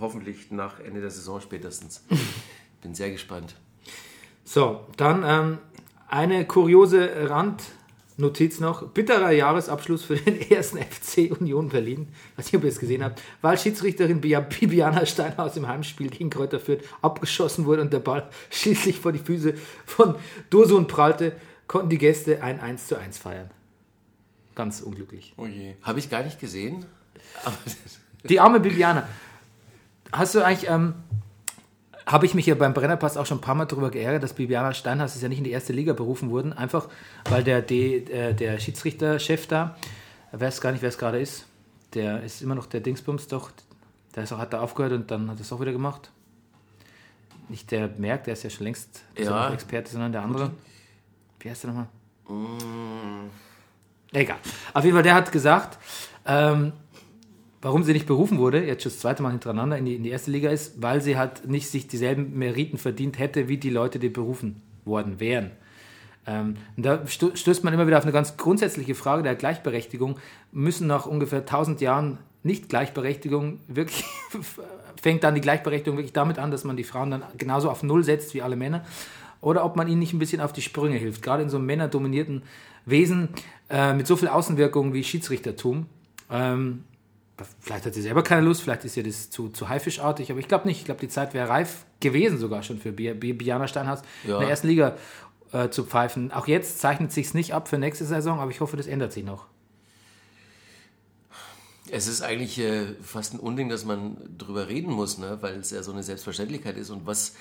[0.00, 2.02] hoffentlich nach Ende der Saison spätestens.
[2.82, 3.54] Bin sehr gespannt.
[4.44, 5.58] So, dann ähm,
[6.08, 8.88] eine kuriose Randnotiz noch.
[8.88, 12.08] Bitterer Jahresabschluss für den ersten FC Union Berlin.
[12.36, 13.20] Weiß nicht, ob ihr es gesehen habt.
[13.42, 18.28] Weil Schiedsrichterin Bia- Bibiana Steinhaus im Heimspiel gegen Kräuter Fürth abgeschossen wurde und der Ball
[18.50, 19.54] schließlich vor die Füße
[19.86, 20.14] von
[20.50, 21.36] Dursun prallte,
[21.72, 23.50] konnten die Gäste ein 1 zu 1 feiern.
[24.54, 25.32] Ganz unglücklich.
[25.38, 25.74] Oh je.
[25.82, 26.84] Habe ich gar nicht gesehen.
[28.28, 29.08] Die arme Bibiana.
[30.12, 30.92] Hast du eigentlich, ähm,
[32.04, 34.74] habe ich mich ja beim Brennerpass auch schon ein paar Mal darüber geärgert, dass Bibiana
[34.74, 36.90] Steinhaus ist ja nicht in die erste Liga berufen wurden, einfach
[37.30, 39.74] weil der, D, äh, der Schiedsrichterchef da,
[40.30, 41.46] er weiß gar nicht, wer es gerade ist,
[41.94, 43.50] der ist immer noch der Dingsbums doch,
[44.14, 46.10] der ist auch, hat da aufgehört und dann hat er es auch wieder gemacht.
[47.48, 49.50] Nicht der Merck, der ist ja schon längst Ja.
[49.50, 50.50] Experte, sondern der andere.
[51.42, 51.88] Wie heißt der nochmal?
[54.12, 54.38] Egal.
[54.72, 55.78] Auf jeden Fall, der hat gesagt,
[56.24, 56.72] ähm,
[57.60, 60.10] warum sie nicht berufen wurde, jetzt schon das zweite Mal hintereinander in die, in die
[60.10, 63.98] erste Liga ist, weil sie halt nicht sich dieselben Meriten verdient hätte, wie die Leute,
[63.98, 65.52] die berufen worden wären.
[66.26, 70.18] Ähm, und da stößt man immer wieder auf eine ganz grundsätzliche Frage der Gleichberechtigung.
[70.52, 74.04] Müssen nach ungefähr 1000 Jahren Nicht-Gleichberechtigung wirklich,
[75.02, 78.04] fängt dann die Gleichberechtigung wirklich damit an, dass man die Frauen dann genauso auf Null
[78.04, 78.84] setzt wie alle Männer?
[79.42, 81.20] Oder ob man ihnen nicht ein bisschen auf die Sprünge hilft.
[81.20, 82.42] Gerade in so einem männerdominierten
[82.86, 83.28] Wesen
[83.68, 85.84] äh, mit so viel Außenwirkung wie Schiedsrichtertum.
[86.30, 86.84] Ähm,
[87.60, 90.48] vielleicht hat sie selber keine Lust, vielleicht ist ihr das zu, zu haifischartig, aber ich
[90.48, 90.78] glaube nicht.
[90.78, 94.34] Ich glaube, die Zeit wäre reif gewesen sogar schon für Bi- Bi- Biana Steinhaus Ja.
[94.36, 94.96] in der ersten Liga
[95.52, 96.32] äh, zu pfeifen.
[96.32, 99.24] Auch jetzt zeichnet sich nicht ab für nächste Saison, aber ich hoffe, das ändert sich
[99.24, 99.46] noch.
[101.90, 105.38] Es ist eigentlich äh, fast ein Unding, dass man drüber reden muss, ne?
[105.40, 106.90] weil es ja so eine Selbstverständlichkeit ist.
[106.90, 107.34] Und was,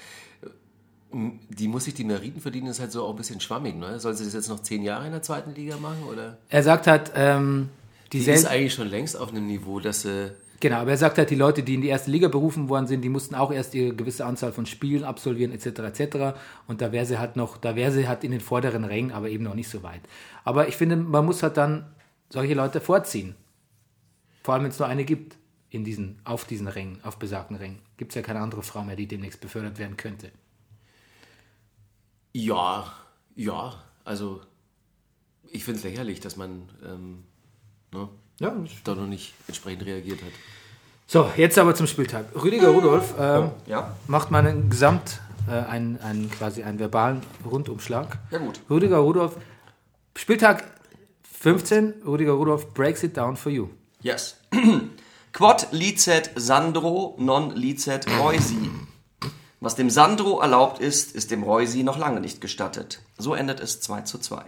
[1.13, 3.75] die muss sich die Meriten verdienen, ist halt so auch ein bisschen schwammig.
[3.75, 3.99] Ne?
[3.99, 6.03] Soll sie das jetzt noch zehn Jahre in der zweiten Liga machen?
[6.09, 6.37] Oder?
[6.49, 7.69] Er sagt halt, ähm,
[8.11, 10.31] die, Die ist eigentlich schon längst auf einem Niveau, dass sie.
[10.59, 13.01] Genau, aber er sagt halt, die Leute, die in die erste Liga berufen worden sind,
[13.01, 15.79] die mussten auch erst ihre gewisse Anzahl von Spielen absolvieren, etc.
[15.79, 16.17] etc.
[16.67, 19.29] Und da wäre sie halt noch, da wäre sie halt in den vorderen Rängen, aber
[19.29, 20.01] eben noch nicht so weit.
[20.43, 21.87] Aber ich finde, man muss halt dann
[22.29, 23.35] solche Leute vorziehen.
[24.43, 25.37] Vor allem, wenn es nur eine gibt
[25.69, 27.79] in diesen, auf diesen Rängen, auf besagten Rängen.
[27.97, 30.31] Gibt es ja keine andere Frau mehr, die demnächst befördert werden könnte.
[32.33, 32.85] Ja,
[33.35, 33.73] ja,
[34.05, 34.41] also
[35.49, 37.23] ich finde es lächerlich, dass man ähm,
[37.93, 38.07] ne,
[38.39, 38.55] Ja.
[38.83, 40.31] da noch nicht entsprechend reagiert hat.
[41.07, 42.25] So, jetzt aber zum Spieltag.
[42.41, 48.17] Rüdiger Rudolf ähm, Ja, macht mal einen Gesamt, äh, einen, einen, quasi einen verbalen Rundumschlag.
[48.31, 48.61] ja gut.
[48.69, 49.35] Rüdiger Rudolf,
[50.15, 50.63] Spieltag
[51.23, 53.69] 15, Rüdiger Rudolf breaks it down for you.
[54.01, 54.37] Yes.
[55.33, 58.69] Quod licet Sandro non licet Reusi.
[59.63, 62.99] Was dem Sandro erlaubt ist, ist dem Reusi noch lange nicht gestattet.
[63.19, 64.43] So endet es 2 zu 2.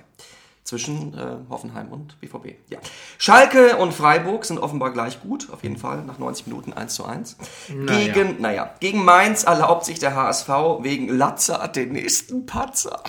[0.64, 2.56] Zwischen äh, Hoffenheim und BVB.
[2.70, 2.80] Ja.
[3.20, 7.06] Schalke und Freiburg sind offenbar gleich gut, auf jeden Fall, nach 90 Minuten 1 zu
[7.06, 7.38] 1.
[7.68, 10.50] Gegen, naja, gegen Mainz erlaubt sich der HSV
[10.80, 13.04] wegen Latzer den nächsten Patzer.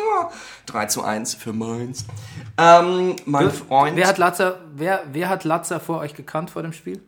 [0.66, 2.04] 3 zu 1 für Mainz.
[2.58, 3.96] Ähm, mein Freund.
[3.96, 7.00] Wer hat, Latzer, wer, wer hat Latzer vor euch gekannt vor dem Spiel?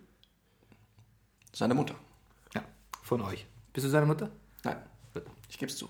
[1.53, 1.97] Seine Mutter.
[2.55, 2.61] Ja,
[3.03, 3.47] von euch.
[3.79, 4.29] Bist du seine Mutter?
[4.65, 4.79] Nein,
[5.49, 5.89] ich gebe es zu.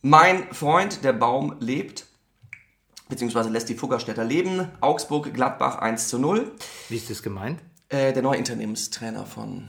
[0.00, 2.06] mein Freund, der Baum, lebt,
[3.10, 4.70] beziehungsweise lässt die Fuggerstädter leben.
[4.80, 6.52] Augsburg, Gladbach 1 zu 0.
[6.88, 7.60] Wie ist das gemeint?
[7.90, 9.68] Äh, der neue Interimstrainer von,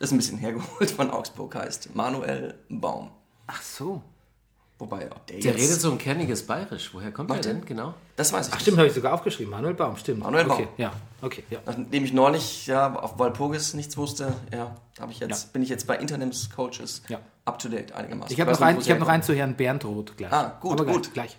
[0.00, 3.12] ist ein bisschen hergeholt, von Augsburg heißt Manuel Baum.
[3.46, 4.02] Ach so.
[4.78, 6.90] Wobei, ob der, Der jetzt, redet so ein kerniges Bayerisch.
[6.92, 7.58] Woher kommt Macht der er?
[7.58, 7.64] denn?
[7.66, 7.94] Genau.
[8.16, 8.62] das weiß ich Ach nicht.
[8.62, 9.50] stimmt, habe ich sogar aufgeschrieben.
[9.50, 10.20] Manuel Baum, stimmt.
[10.22, 10.58] Manuel Baum.
[10.60, 11.60] Okay, ja, okay, ja.
[11.64, 15.50] Nachdem ich neulich ja, auf Walpurgis nichts wusste, ja, hab ich jetzt, Ja.
[15.54, 17.20] bin ich jetzt bei Interimscoaches Ja.
[17.46, 18.32] up to date einigermaßen.
[18.34, 20.30] Ich habe noch, ein, ich hab noch einen zu Herrn Bernd Roth gleich.
[20.32, 21.14] Ah, gut, Aber gleich, gut.
[21.14, 21.38] Gleich.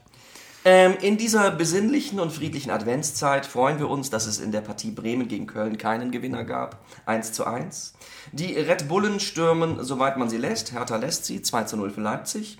[0.69, 4.91] Ähm, in dieser besinnlichen und friedlichen Adventszeit freuen wir uns, dass es in der Partie
[4.91, 6.83] Bremen gegen Köln keinen Gewinner gab.
[7.05, 7.93] 1 zu 1.
[8.33, 10.73] Die Red Bullen stürmen, soweit man sie lässt.
[10.73, 11.41] Hertha lässt sie.
[11.41, 12.57] 2 zu 0 für Leipzig.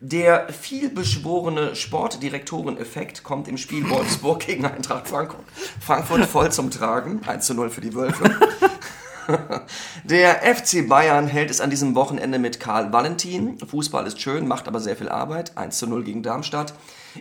[0.00, 5.44] Der vielbeschworene Sportdirektoren-Effekt kommt im Spiel Wolfsburg gegen Eintracht Frankfurt,
[5.78, 7.20] Frankfurt voll zum Tragen.
[7.24, 8.24] 1 zu 0 für die Wölfe.
[10.04, 13.58] Der FC Bayern hält es an diesem Wochenende mit Karl Valentin.
[13.58, 15.56] Fußball ist schön, macht aber sehr viel Arbeit.
[15.56, 16.74] 1 zu 0 gegen Darmstadt.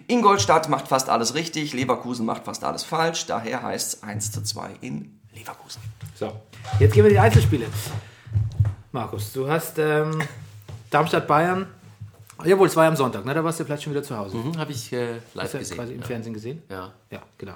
[0.08, 3.26] Ingolstadt macht fast alles richtig, Leverkusen macht fast alles falsch.
[3.28, 5.82] Daher heißt es 1 zu 2 in Leverkusen.
[6.16, 6.32] So,
[6.80, 7.68] jetzt gehen wir die Einzelspiele.
[8.92, 10.22] Markus, du hast ähm,
[10.90, 11.68] Darmstadt-Bayern.
[12.44, 13.34] Jawohl, es war ja am Sonntag, ne?
[13.34, 14.38] da warst du vielleicht schon wieder zu Hause.
[14.38, 15.78] Mhm, Habe ich äh, live Hast du gesehen.
[15.78, 16.06] quasi im ja.
[16.08, 16.62] Fernsehen gesehen?
[16.70, 16.92] Ja.
[17.10, 17.54] Ja, genau.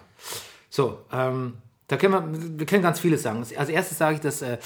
[0.69, 1.53] So, ähm,
[1.87, 3.45] da können wir, wir können ganz vieles sagen.
[3.55, 4.57] Als erstes sage ich, dass äh,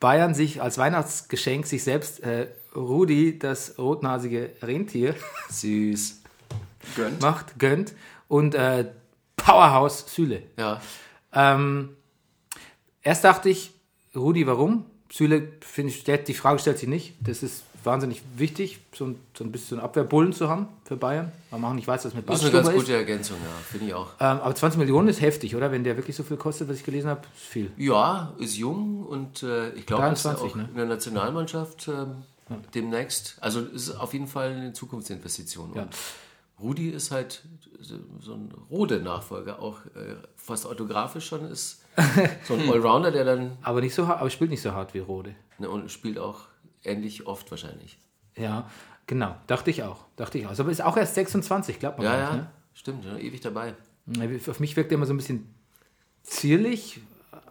[0.00, 5.14] Bayern sich als Weihnachtsgeschenk sich selbst äh, Rudi, das rotnasige Rentier,
[5.50, 6.22] Süß.
[6.94, 7.20] Gönnt.
[7.20, 7.94] macht, gönnt
[8.28, 8.86] und äh,
[9.36, 10.42] Powerhouse Süle.
[10.56, 10.80] Ja.
[11.32, 11.96] Ähm,
[13.02, 13.72] erst dachte ich,
[14.14, 14.86] Rudi, warum?
[15.10, 17.14] Süle, finde ich, die Frage stellt sich nicht.
[17.20, 21.32] Das ist wahnsinnig wichtig, so ein, so ein bisschen Abwehrbullen zu haben für Bayern.
[21.50, 23.50] Man auch nicht weiß, was mit Das ist eine ganz gute Ergänzung, ja.
[23.70, 24.08] Finde ich auch.
[24.20, 25.70] Ähm, aber 20 Millionen ist heftig, oder?
[25.72, 27.70] Wenn der wirklich so viel kostet, was ich gelesen habe, ist viel.
[27.76, 30.68] Ja, ist jung und äh, ich glaube, dass er 23, auch ne?
[30.70, 32.24] in der Nationalmannschaft ähm,
[32.74, 35.72] demnächst, also ist auf jeden Fall eine Zukunftsinvestition.
[35.74, 35.88] Ja.
[36.60, 37.42] Rudi ist halt
[37.80, 41.82] so ein Rode-Nachfolger, auch äh, fast autografisch schon ist.
[42.44, 44.98] So ein Allrounder, der dann Aber nicht so hart, aber spielt nicht so hart wie
[44.98, 45.34] Rode.
[45.58, 46.40] ne, und spielt auch
[46.86, 47.98] ähnlich oft wahrscheinlich.
[48.36, 48.68] Ja,
[49.06, 49.36] genau.
[49.46, 50.04] Dachte ich auch.
[50.16, 50.58] Dachte ich auch.
[50.58, 53.74] Aber ist auch erst 26, glaubt man Ja, ja, nicht, stimmt, ja, ewig dabei.
[54.06, 54.40] ne?
[54.46, 55.52] Auf mich wirkt er immer so ein bisschen
[56.22, 57.00] zierlich,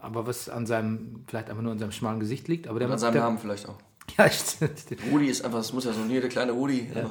[0.02, 2.68] aber was an seinem, vielleicht einfach nur an seinem schmalen Gesicht liegt.
[2.68, 3.78] Aber der, An seinem der, Namen vielleicht auch.
[4.18, 4.86] Ja, stimmt.
[5.12, 6.92] Rudi ist einfach, das muss ja so hier der kleine Rudi.
[6.94, 7.10] Ja.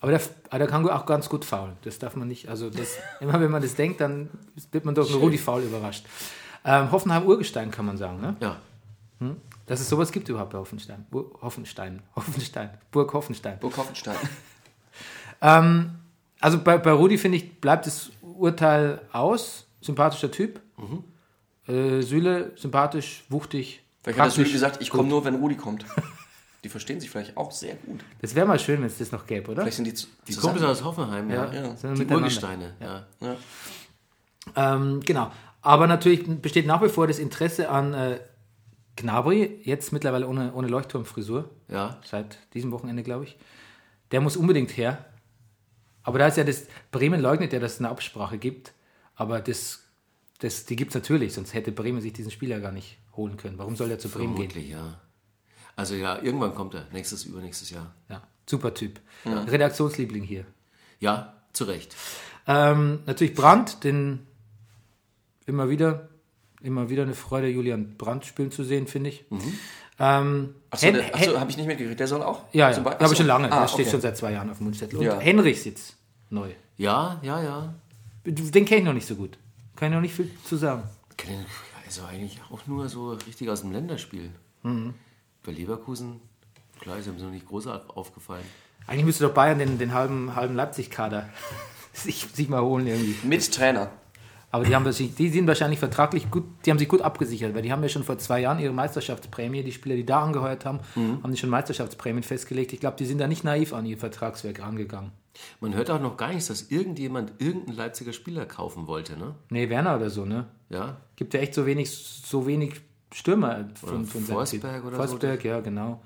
[0.00, 1.72] Aber der, aber der kann auch ganz gut faulen.
[1.82, 4.30] Das darf man nicht, also das, immer wenn man das denkt, dann
[4.70, 6.06] wird man durch einen Rudi Faul überrascht.
[6.64, 8.36] Ähm, Hoffenheim-Urgestein kann man sagen, ne?
[8.40, 8.56] Ja,
[9.66, 11.06] Dass es sowas gibt überhaupt bei Hoffenstein.
[11.10, 12.02] Bur Hoffenstein.
[12.16, 12.70] Hoffenstein.
[12.90, 13.58] Burg Hoffenstein.
[13.58, 14.16] Burg Hoffenstein.
[16.40, 19.66] Also bei, bei Rudi, finde ich, bleibt das Urteil aus.
[19.80, 20.60] Sympathischer Typ.
[21.66, 23.82] Äh, Süle, sympathisch, wuchtig.
[24.02, 24.32] Vielleicht hat.
[24.32, 25.84] Süle gesagt, ich komme nur, wenn Rudi kommt.
[26.64, 28.00] Die verstehen sich vielleicht auch sehr gut.
[28.20, 29.62] Das wäre mal schön, wenn es das noch gäbe, oder?
[29.62, 30.54] Vielleicht sind die, zu- Die zusammen.
[30.54, 31.52] Kumpels aus Hoffenheim, ja.
[31.52, 32.12] Ja, sind Die.
[32.12, 33.06] Urgesteine, ja.
[33.20, 33.36] Ja.
[34.74, 35.30] Ähm, genau.
[35.62, 38.18] Aber natürlich besteht nach wie vor das Interesse an äh,
[38.96, 42.00] Gnabry, jetzt mittlerweile ohne, ohne Leuchtturmfrisur, ja.
[42.04, 43.36] seit diesem Wochenende, glaube ich.
[44.10, 45.04] Der muss unbedingt her.
[46.02, 48.72] Aber da ist ja das, Bremen leugnet ja, dass es eine Absprache gibt.
[49.14, 49.84] Aber das,
[50.38, 53.58] das, die gibt es natürlich, sonst hätte Bremen sich diesen Spieler gar nicht holen können.
[53.58, 54.50] Warum soll er zu Bremen gehen?
[54.50, 55.00] Vermutlich, ja.
[55.74, 57.94] Also ja, irgendwann kommt er, nächstes, übernächstes Jahr.
[58.08, 59.00] Ja, super Typ.
[59.26, 60.46] Redaktionsliebling hier.
[61.00, 61.94] Ja, zu Recht.
[62.46, 64.26] Ähm, natürlich Brandt, den
[65.46, 66.08] immer wieder,
[66.66, 69.24] immer wieder eine Freude, Julian Brandt spielen zu sehen, finde ich.
[69.98, 71.98] Ähm, Achso, Hen- achso habe ich nicht mitgekriegt.
[71.98, 72.42] Der soll auch?
[72.52, 73.14] ja, ja, Zum Be- aber achso.
[73.14, 73.50] schon lange.
[73.50, 73.90] Ah, der steht okay.
[73.92, 74.98] schon seit zwei Jahren auf dem Mundzettel.
[74.98, 75.18] Und Ja.
[75.18, 75.96] Henrichs jetzt
[76.28, 76.50] neu.
[76.76, 77.74] Ja, ja, ja.
[78.24, 79.38] Den kenne ich noch nicht so gut.
[79.76, 80.82] Kann ich noch nicht viel zu sagen.
[81.86, 84.30] Also eigentlich auch nur so richtig aus dem Länderspiel.
[84.64, 84.92] Mhm.
[85.44, 86.20] Bei Leverkusen,
[86.80, 88.44] klar, ist ihm so nicht groß aufgefallen.
[88.86, 91.28] Eigentlich müsste doch Bayern den, den halben, halben Leipzig-Kader
[91.94, 93.14] sich, sich mal holen irgendwie.
[93.26, 93.90] Mit Trainer.
[94.56, 97.60] Aber die, haben wahrscheinlich, die sind wahrscheinlich vertraglich gut, die haben sich gut abgesichert, weil
[97.60, 100.80] die haben ja schon vor zwei Jahren ihre Meisterschaftsprämie, die Spieler, die da angeheuert haben,
[100.94, 102.72] haben die schon Meisterschaftsprämien festgelegt.
[102.72, 105.12] Ich glaube, die sind da nicht naiv an ihr Vertragswerk rangegangen.
[105.60, 109.34] Man hört auch noch gar nichts, dass irgendjemand irgendeinen Leipziger Spieler kaufen wollte, ne?
[109.50, 110.46] Nee, Werner oder so, ne?
[110.70, 112.80] Ja, Gibt ja echt so wenig, so wenig
[113.12, 115.02] Stürmer von, Oder von Forsberg oder so.
[115.02, 116.00] Forsberg, ja, genau.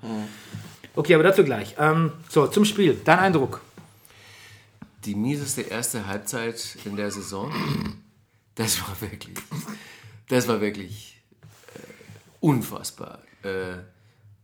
[0.93, 1.75] Okay, aber dazu gleich.
[1.79, 2.99] Ähm, so, zum Spiel.
[3.05, 3.61] Dein Eindruck?
[5.05, 7.51] die mieseste erste Halbzeit in der Saison,
[8.55, 9.37] das war wirklich,
[10.27, 11.21] das war wirklich
[11.75, 11.79] äh,
[12.39, 13.19] unfassbar.
[13.43, 13.77] Äh,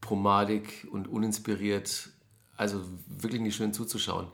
[0.07, 2.09] promadig und uninspiriert,
[2.55, 4.27] also wirklich nicht schön zuzuschauen.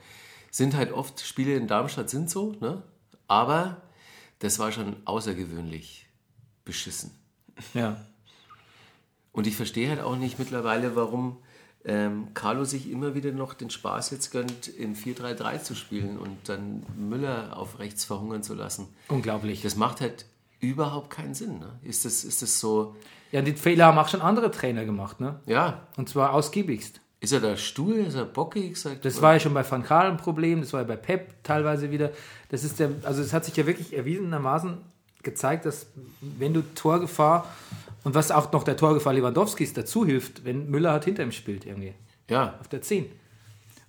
[0.51, 2.83] Sind halt oft Spiele in Darmstadt sind so, ne?
[3.27, 3.81] aber
[4.37, 6.05] das war schon außergewöhnlich
[6.63, 7.11] beschissen.
[7.73, 8.05] Ja.
[9.31, 11.37] Und ich verstehe halt auch nicht mittlerweile, warum
[11.85, 16.37] ähm, Carlo sich immer wieder noch den Spaß jetzt gönnt, in 4-3-3 zu spielen und
[16.47, 18.87] dann Müller auf rechts verhungern zu lassen.
[19.09, 19.61] Unglaublich.
[19.61, 20.25] Das macht halt
[20.61, 21.59] überhaupt keinen Sinn.
[21.59, 21.69] Ne?
[21.83, 22.95] Ist, das, ist das so,
[23.31, 25.39] Ja, die Fehler haben auch schon andere Trainer gemacht, ne?
[25.45, 27.01] ja, Und zwar ausgiebigst.
[27.19, 28.77] ist er da stur, ist er bockig?
[28.77, 31.43] Sagt Das war ja schon bei Van Gaal ein Problem, das war ja bei Pep
[31.43, 32.11] teilweise wieder.
[32.49, 34.77] Das ist der, also es hat sich ja wirklich erwiesenermaßen
[35.21, 35.87] gezeigt, dass
[36.21, 37.47] wenn du Torgefahr
[38.03, 41.65] und was auch noch der Torgefahr Lewandowskis dazu hilft, wenn Müller halt hinter ihm spielt
[41.65, 41.93] irgendwie,
[42.29, 43.05] ja, auf der 10.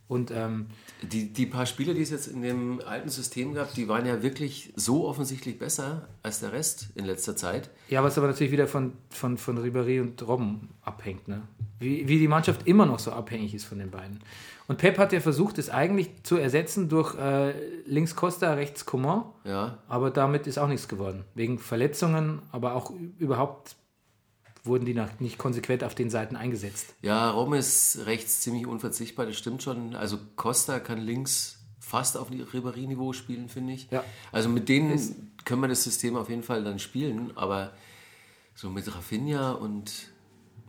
[0.06, 0.66] Und ähm,
[1.02, 4.22] die, die paar Spiele, die es jetzt in dem alten System gab, die waren ja
[4.22, 7.70] wirklich so offensichtlich besser als der Rest in letzter Zeit.
[7.88, 11.42] ja, was aber natürlich wieder von, von, von Ribéry und Robben abhängt, ne?
[11.78, 14.20] Wie, wie die Mannschaft immer noch so abhängig ist von den beiden.
[14.66, 17.52] Und Pep hat ja versucht, es eigentlich zu ersetzen durch äh,
[17.86, 19.24] links Costa, rechts Coman.
[19.44, 21.24] Ja, Aber damit ist auch nichts geworden.
[21.34, 23.76] Wegen Verletzungen, aber auch überhaupt
[24.64, 26.94] wurden die nicht konsequent auf den Seiten eingesetzt.
[27.02, 29.94] Ja, Rom ist rechts ziemlich unverzichtbar, das stimmt schon.
[29.94, 33.90] Also Costa kann links fast auf Ribéry-Niveau spielen, finde ich.
[33.90, 34.02] Ja.
[34.32, 37.72] Also mit denen können wir das System auf jeden Fall dann spielen, aber
[38.54, 40.08] so mit Rafinha und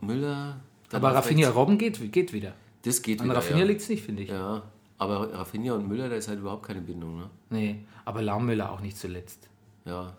[0.02, 0.60] Müller.
[0.92, 2.52] Aber Rafinha Robben geht, geht wieder.
[2.82, 3.64] Das geht An wieder, Rafinha ja.
[3.64, 4.28] liegt es nicht, finde ich.
[4.28, 4.62] Ja,
[4.98, 7.30] aber Rafinha und Müller, da ist halt überhaupt keine Bindung, ne?
[7.48, 9.48] Nee, aber Laummüller auch nicht zuletzt.
[9.86, 10.16] Ja.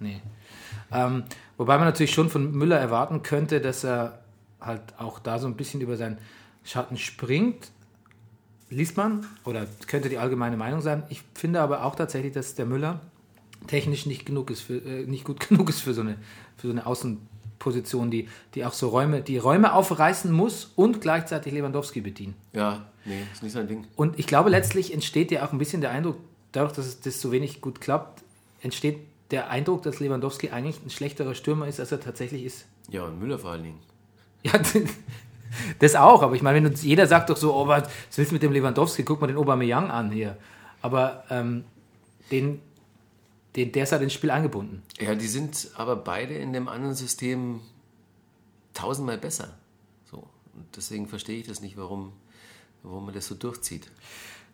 [0.00, 0.20] Nee.
[0.92, 1.24] Ähm,
[1.56, 4.20] wobei man natürlich schon von Müller erwarten könnte, dass er
[4.60, 6.18] halt auch da so ein bisschen über seinen
[6.64, 7.70] Schatten springt.
[8.70, 11.04] Liest man, oder könnte die allgemeine Meinung sein.
[11.10, 13.00] Ich finde aber auch tatsächlich, dass der Müller
[13.66, 16.16] technisch nicht genug ist für, äh, nicht gut genug ist für so eine,
[16.56, 21.52] für so eine Außenposition, die, die auch so Räume, die Räume aufreißen muss und gleichzeitig
[21.52, 22.34] Lewandowski bedienen.
[22.52, 23.86] Ja, nee, ist nicht sein Ding.
[23.96, 26.16] Und ich glaube, letztlich entsteht ja auch ein bisschen der Eindruck,
[26.52, 28.22] dadurch, dass es das so wenig gut klappt,
[28.62, 28.98] entsteht
[29.34, 32.66] der Eindruck, dass Lewandowski eigentlich ein schlechterer Stürmer ist, als er tatsächlich ist.
[32.88, 33.80] Ja, und Müller vor allen Dingen.
[34.44, 34.52] Ja,
[35.80, 38.34] das auch, aber ich meine, wenn uns, jeder sagt doch so, oh, was willst du
[38.36, 39.02] mit dem Lewandowski?
[39.02, 40.36] Guck mal den Aubameyang an hier.
[40.82, 41.64] Aber ähm,
[42.30, 42.60] den,
[43.56, 44.84] den, der ist halt ins Spiel eingebunden.
[45.00, 47.60] Ja, die sind aber beide in dem anderen System
[48.72, 49.58] tausendmal besser.
[50.08, 50.18] So.
[50.52, 52.12] Und deswegen verstehe ich das nicht, warum,
[52.84, 53.90] warum man das so durchzieht.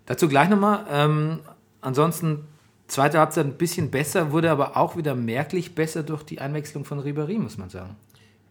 [0.07, 0.87] Dazu gleich nochmal.
[0.88, 1.40] Ähm,
[1.83, 2.47] ansonsten,
[2.90, 7.00] zweite Halbzeit ein bisschen besser, wurde aber auch wieder merklich besser durch die Einwechslung von
[7.00, 7.96] Ribéry, muss man sagen.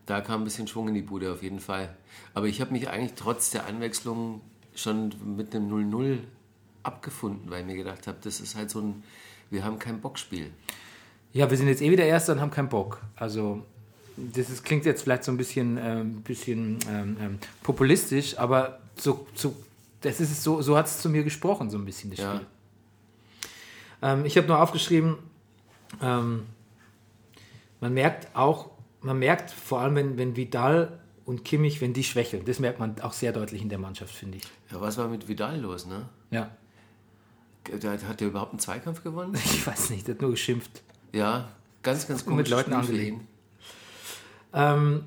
[0.06, 1.96] Da kam ein bisschen Schwung in die Bude auf jeden Fall.
[2.34, 4.42] Aber ich habe mich eigentlich trotz der Anwechslung
[4.74, 6.20] schon mit einem 0-0
[6.84, 9.04] abgefunden, weil ich mir gedacht habe, das ist halt so ein,
[9.50, 10.50] wir haben kein Bockspiel.
[11.34, 13.02] Ja, wir sind jetzt eh wieder Erster und haben keinen Bock.
[13.16, 13.64] Also,
[14.18, 19.28] das ist, klingt jetzt vielleicht so ein bisschen, ähm, bisschen ähm, ähm, populistisch, aber so,
[19.36, 19.56] so,
[20.02, 22.42] das ist so, so hat es zu mir gesprochen, so ein bisschen, das Ja.
[24.02, 25.18] Ähm, ich habe nur aufgeschrieben,
[26.02, 26.46] ähm,
[27.80, 32.44] man merkt auch, man merkt vor allem, wenn, wenn Vidal und Kimmich, wenn die schwächeln.
[32.46, 34.44] Das merkt man auch sehr deutlich in der Mannschaft, finde ich.
[34.72, 36.10] Ja, was war mit Vidal los, ne?
[36.32, 36.52] Ja,
[37.72, 39.36] hat der überhaupt einen Zweikampf gewonnen?
[39.46, 40.82] ich weiß nicht, der hat nur geschimpft.
[41.14, 41.50] Ja,
[41.84, 43.28] ganz, ganz Und mit Leuten ihn.
[44.54, 45.04] Ähm,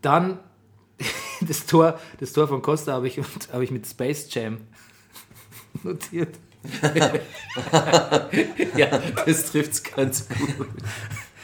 [0.00, 0.38] dann
[1.40, 3.20] das Tor, das Tor von Costa habe ich,
[3.52, 4.58] habe ich mit Space Jam
[5.82, 6.36] notiert.
[8.76, 8.86] Ja,
[9.26, 10.68] das trifft's ganz gut.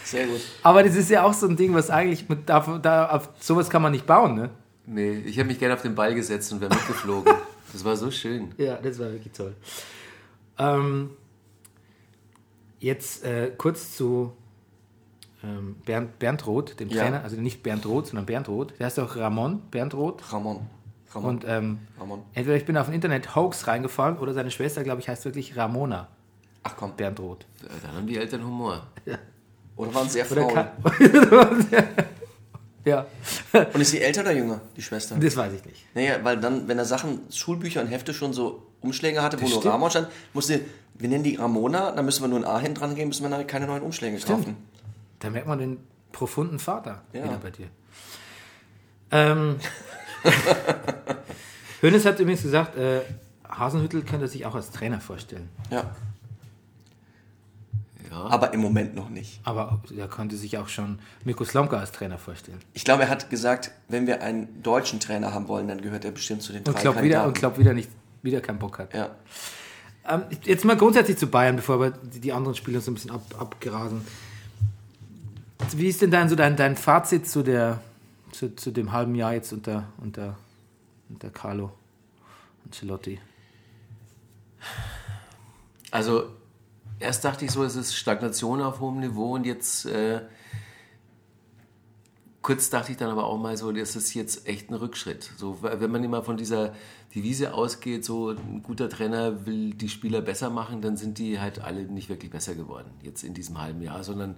[0.05, 0.41] Sehr gut.
[0.63, 3.69] Aber das ist ja auch so ein Ding, was eigentlich, mit, da, da, auf sowas
[3.69, 4.51] kann man nicht bauen, ne?
[4.87, 7.33] Nee, ich habe mich gerne auf den Ball gesetzt und wäre mitgeflogen.
[7.71, 8.53] Das war so schön.
[8.57, 9.55] Ja, das war wirklich toll.
[10.57, 11.11] Ähm,
[12.81, 14.33] jetzt äh, kurz zu
[15.45, 17.03] ähm, Bernd, Bernd Roth, dem Ja.
[17.03, 18.73] Trainer, also nicht Bernd Roth, sondern Bernd Roth.
[18.79, 20.33] Der heißt auch Ramon Bernd Roth.
[20.33, 20.61] Ramon.
[21.15, 21.37] Ramon.
[21.37, 22.23] Und ähm, Ramon.
[22.35, 26.09] entweder ich bin auf ein Internet-Hoax reingefallen oder seine Schwester, glaube ich, heißt wirklich Ramona
[26.65, 26.93] Ach komm.
[26.97, 27.47] Bernd Roth.
[27.83, 28.87] Dann haben die Eltern Humor.
[29.77, 30.53] Oder waren Oder faul.
[30.55, 30.69] kann,
[32.85, 33.07] ja,
[33.53, 35.17] Und ist sie älter oder jünger, die Schwester?
[35.17, 35.87] das weiß ich nicht.
[35.95, 39.51] Naja, weil dann, wenn er Sachen, Schulbücher und Hefte schon so Umschläge hatte, wo Das
[39.51, 39.75] nur stimmt.
[39.75, 40.61] Ramon stand, musste,
[40.95, 43.31] wir nennen die Ramona, dann müssen wir nur ein A hin dran geben, müssen wir
[43.31, 44.39] dann keine neuen Umschläge Stimmt.
[44.47, 44.57] kaufen.
[45.21, 45.79] Da merkt man den
[46.13, 47.25] profunden Vater Ja.
[47.25, 47.69] wieder bei dir.
[49.11, 49.57] Ähm,
[51.81, 53.01] Hönes hat übrigens gesagt, äh,
[53.49, 55.49] Hasenhüttel könnte sich auch als Trainer vorstellen.
[55.71, 55.85] Ja.
[58.11, 58.27] Ja.
[58.27, 59.41] Aber im Moment noch nicht.
[59.45, 62.59] Aber er könnte sich auch schon Mirko Slomka als Trainer vorstellen.
[62.73, 66.13] Ich glaube, er hat gesagt, wenn wir einen deutschen Trainer haben wollen, dann gehört er
[66.13, 67.29] bestimmt zu den Und drei glaubt wieder, Kandidaten.
[67.29, 67.91] und glaubt wieder nicht,
[68.23, 68.95] wieder keinen Bock hat.
[68.95, 69.11] ja.
[70.09, 73.23] Ähm, jetzt mal grundsätzlich zu Bayern, bevor wir die, anderen Spieler so ein bisschen ab,
[73.39, 74.01] abgrasen.
[75.77, 77.81] Wie ist denn dein, so dein, dein Fazit zu, der,
[78.39, 80.39] zu, zu dem halben Jahr jetzt unter, unter,
[81.09, 81.73] unter Carlo
[82.65, 83.19] Ancelotti?
[85.91, 86.31] Also,
[87.01, 90.21] erst dachte ich so, es ist Stagnation auf hohem Niveau und jetzt, äh,
[92.43, 95.33] kurz dachte ich dann aber auch mal so, das ist jetzt echt ein Rückschritt.
[95.37, 96.75] So, wenn man immer von dieser
[97.15, 101.61] Devise ausgeht, so ein guter Trainer will die Spieler besser machen, dann sind die halt
[101.61, 104.37] alle nicht wirklich besser geworden, jetzt in diesem halben Jahr, sondern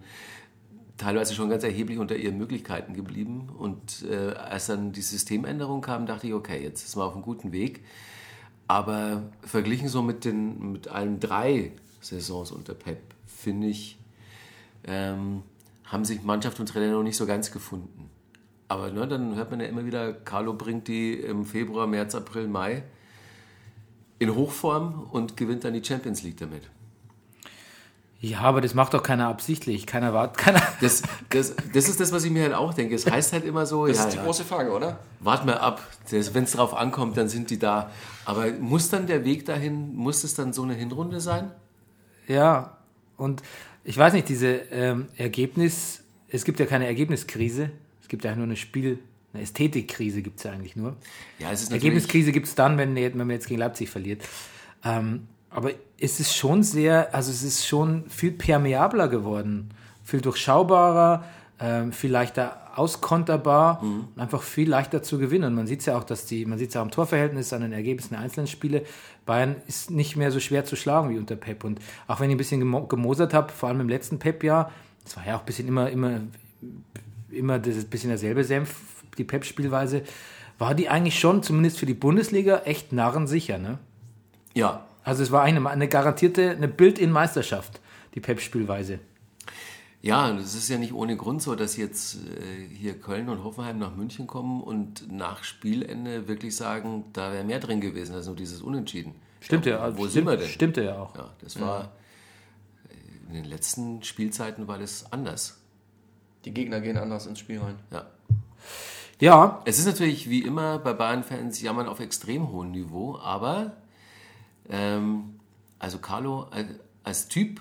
[1.00, 3.48] teilweise schon ganz erheblich unter ihren Möglichkeiten geblieben.
[3.56, 7.22] Und äh, als dann die Systemänderung kam, dachte ich, okay, jetzt ist man auf einem
[7.22, 7.84] guten Weg.
[8.68, 13.98] Aber verglichen so mit, den, mit allen drei Saisons unter Pep, finde ich,
[14.84, 15.42] ähm,
[15.84, 18.10] haben sich Mannschaft und Trainer noch nicht so ganz gefunden.
[18.68, 22.46] Aber ne, dann hört man ja immer wieder, Carlo bringt die im Februar, März, April,
[22.46, 22.84] Mai
[24.20, 26.62] in Hochform und gewinnt dann die Champions League damit.
[28.22, 29.86] Ja, aber das macht doch keiner absichtlich.
[29.86, 30.62] Keiner wartet, keiner.
[30.82, 32.94] Das, das, das ist das, was ich mir halt auch denke.
[32.94, 34.98] Es heißt halt immer so, Das ja, ist die ja, große Frage, oder?
[35.20, 35.80] wart mal ab,
[36.10, 37.90] wenn es drauf ankommt, dann sind die da.
[38.26, 41.50] Aber muss dann der Weg dahin, muss es dann so eine Hinrunde sein?
[42.28, 42.76] Ja,
[43.16, 43.42] und
[43.84, 47.70] ich weiß nicht, diese ähm, Ergebnis, es gibt ja keine Ergebniskrise,
[48.02, 48.98] es gibt ja nur eine Spiel,
[49.32, 50.96] eine Ästhetikkrise gibt es ja eigentlich nur.
[51.38, 51.84] Ja, es ist natürlich...
[51.84, 54.22] Ergebniskrise gibt es dann, wenn, wenn man jetzt gegen Leipzig verliert.
[54.84, 59.70] Ähm, aber es ist schon sehr, also es ist schon viel permeabler geworden,
[60.04, 61.24] viel durchschaubarer,
[61.60, 64.08] ähm, viel leichter auskonterbar Mhm.
[64.14, 65.54] und einfach viel leichter zu gewinnen.
[65.54, 67.72] Man sieht es ja auch, dass die, man sieht es ja am Torverhältnis, an den
[67.72, 68.84] Ergebnissen der einzelnen Spiele.
[69.26, 71.64] Bayern ist nicht mehr so schwer zu schlagen wie unter Pep.
[71.64, 74.70] Und auch wenn ich ein bisschen gemo gemosert habe, vor allem im letzten Pep-Jahr,
[75.04, 76.20] es war ja auch ein bisschen immer, immer,
[77.30, 78.76] immer das ist ein bisschen derselbe Senf,
[79.18, 80.02] die Pep-Spielweise,
[80.58, 83.78] war die eigentlich schon, zumindest für die Bundesliga, echt narrensicher, ne?
[84.54, 87.80] Ja, Also es war eine, eine garantierte, eine Build-in-Meisterschaft,
[88.14, 89.00] die Pep-Spielweise.
[90.02, 93.42] Ja, und es ist ja nicht ohne Grund so, dass jetzt äh, hier Köln und
[93.42, 98.26] Hoffenheim nach München kommen und nach Spielende wirklich sagen, da wäre mehr drin gewesen als
[98.26, 99.16] nur dieses Unentschieden.
[99.40, 99.80] Stimmt ja.
[99.80, 100.48] Wo also sind stimmt, wir denn?
[100.48, 101.16] Stimmte ja auch.
[101.16, 101.90] Ja, das war
[103.30, 105.58] in den letzten Spielzeiten war das anders.
[106.44, 107.80] Die Gegner gehen anders ins Spiel rein.
[107.90, 108.06] Ja.
[109.18, 113.72] Ja, Es ist natürlich wie immer bei Bayern-Fans jammern auf extrem hohem Niveau, aber
[114.70, 115.40] ähm,
[115.78, 116.68] also Carlo als,
[117.04, 117.60] als Typ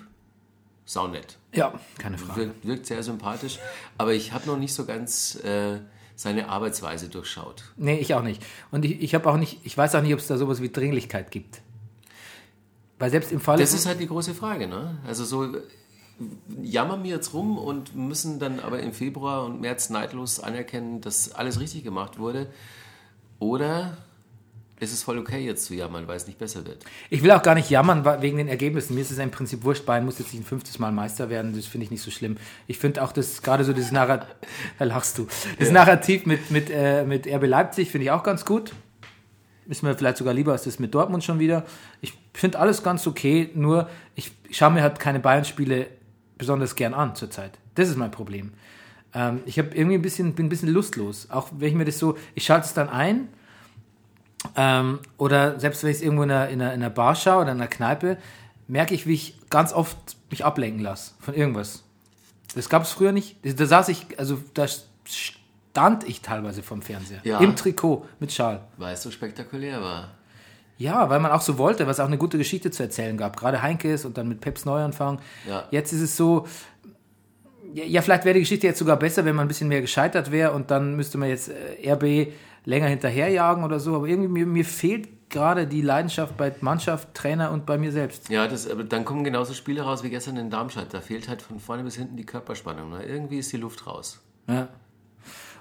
[0.84, 1.38] saunett.
[1.52, 2.40] ja, keine Frage.
[2.40, 3.58] Wirkt, wirkt sehr sympathisch,
[3.98, 5.78] aber ich habe noch nicht so ganz äh,
[6.16, 7.64] seine Arbeitsweise durchschaut.
[7.76, 8.42] Nee, ich auch nicht.
[8.70, 10.68] Und ich, ich habe auch nicht, ich weiß auch nicht, ob es da sowas wie
[10.68, 11.62] Dringlichkeit gibt.
[12.98, 14.98] Weil selbst im Fall Das ist halt die große Frage, ne?
[15.06, 15.62] Also so äh,
[16.60, 21.32] jammern wir jetzt rum und müssen dann aber im Februar und März neidlos anerkennen, dass
[21.32, 22.48] alles richtig gemacht wurde.
[23.38, 23.96] Oder
[24.80, 26.84] ist es voll okay, jetzt zu jammern, weil es nicht besser wird?
[27.10, 28.94] Ich will auch gar nicht jammern wegen den Ergebnissen.
[28.94, 29.84] Mir ist es im Prinzip wurscht.
[29.84, 31.54] Bayern muss jetzt nicht ein fünftes Mal Meister werden.
[31.54, 32.38] Das finde ich nicht so schlimm.
[32.66, 34.28] Ich finde auch das, gerade so das Narrativ,
[34.78, 35.28] da lachst du,
[35.58, 38.72] das Narrativ mit, mit, äh, mit RB Leipzig finde ich auch ganz gut.
[39.68, 41.64] Ist mir vielleicht sogar lieber als das mit Dortmund schon wieder.
[42.00, 45.86] Ich finde alles ganz okay, nur ich schaue mir halt keine Bayern-Spiele
[46.38, 47.58] besonders gern an zurzeit.
[47.74, 48.52] Das ist mein Problem.
[49.14, 51.30] Ähm, ich habe irgendwie ein bisschen, bin ein bisschen lustlos.
[51.30, 53.28] Auch wenn ich mir das so, ich schalte es dann ein.
[54.56, 57.42] Ähm, oder selbst wenn ich es irgendwo in einer, in, einer, in einer Bar schaue
[57.42, 58.16] oder in einer Kneipe,
[58.68, 59.96] merke ich, wie ich ganz oft
[60.30, 61.82] mich ablenken lasse von irgendwas.
[62.54, 63.36] Das gab es früher nicht.
[63.42, 64.66] Da saß ich, also da
[65.04, 67.20] stand ich teilweise vom Fernseher.
[67.24, 67.38] Ja.
[67.38, 68.62] Im Trikot mit Schal.
[68.76, 70.10] Weil es so spektakulär war.
[70.78, 73.36] Ja, weil man auch so wollte, was auch eine gute Geschichte zu erzählen gab.
[73.36, 75.20] Gerade Heinkes und dann mit Peps Neuanfang.
[75.46, 75.64] Ja.
[75.70, 76.46] Jetzt ist es so,
[77.74, 80.32] ja, ja, vielleicht wäre die Geschichte jetzt sogar besser, wenn man ein bisschen mehr gescheitert
[80.32, 82.32] wäre und dann müsste man jetzt äh, RB
[82.64, 83.94] länger hinterherjagen oder so.
[83.94, 88.28] Aber irgendwie mir, mir fehlt gerade die Leidenschaft bei Mannschaft, Trainer und bei mir selbst.
[88.28, 90.92] Ja, das, aber dann kommen genauso Spiele raus wie gestern in Darmstadt.
[90.92, 92.90] Da fehlt halt von vorne bis hinten die Körperspannung.
[92.90, 93.04] Ne?
[93.04, 94.20] Irgendwie ist die Luft raus.
[94.48, 94.68] Ja.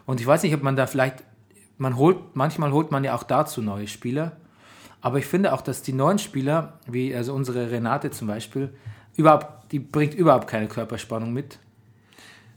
[0.05, 1.23] Und ich weiß nicht, ob man da vielleicht,
[1.77, 4.37] man holt, manchmal holt man ja auch dazu neue Spieler.
[5.01, 8.73] Aber ich finde auch, dass die neuen Spieler, wie also unsere Renate zum Beispiel,
[9.15, 11.59] überhaupt, die bringt überhaupt keine Körperspannung mit.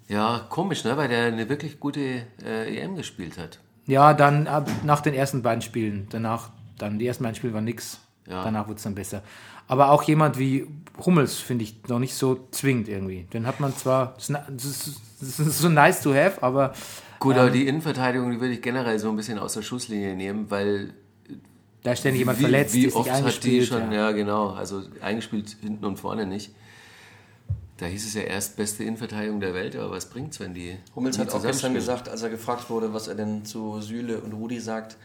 [0.08, 0.96] Ja, komisch, ne?
[0.96, 3.60] weil der eine wirklich gute äh, EM gespielt hat.
[3.86, 6.06] Ja, dann ab, nach den ersten beiden Spielen.
[6.10, 8.00] Danach, dann die ersten beiden Spiele waren nix.
[8.28, 8.44] Ja.
[8.44, 9.22] Danach wurde es dann besser.
[9.66, 10.66] Aber auch jemand wie
[11.04, 13.24] Hummels finde ich noch nicht so zwingend irgendwie.
[13.32, 14.28] Den hat man zwar, das
[14.64, 16.74] ist, das ist so nice to have, aber
[17.22, 20.50] Gut, aber die Innenverteidigung, die würde ich generell so ein bisschen aus der Schusslinie nehmen,
[20.50, 20.92] weil
[21.84, 23.68] da ist ständig jemand wie, verletzt, wie ist oft nicht hat die eingespielt.
[23.68, 24.08] schon, ja.
[24.08, 24.12] ja.
[24.12, 26.52] genau, also eingespielt hinten und vorne nicht.
[27.82, 31.18] Da hieß es ja erst beste Innenverteidigung der Welt, aber was bringt's, wenn die Hummels
[31.18, 34.60] hat auch gestern gesagt, als er gefragt wurde, was er denn zu Süle und Rudi
[34.60, 34.96] sagt,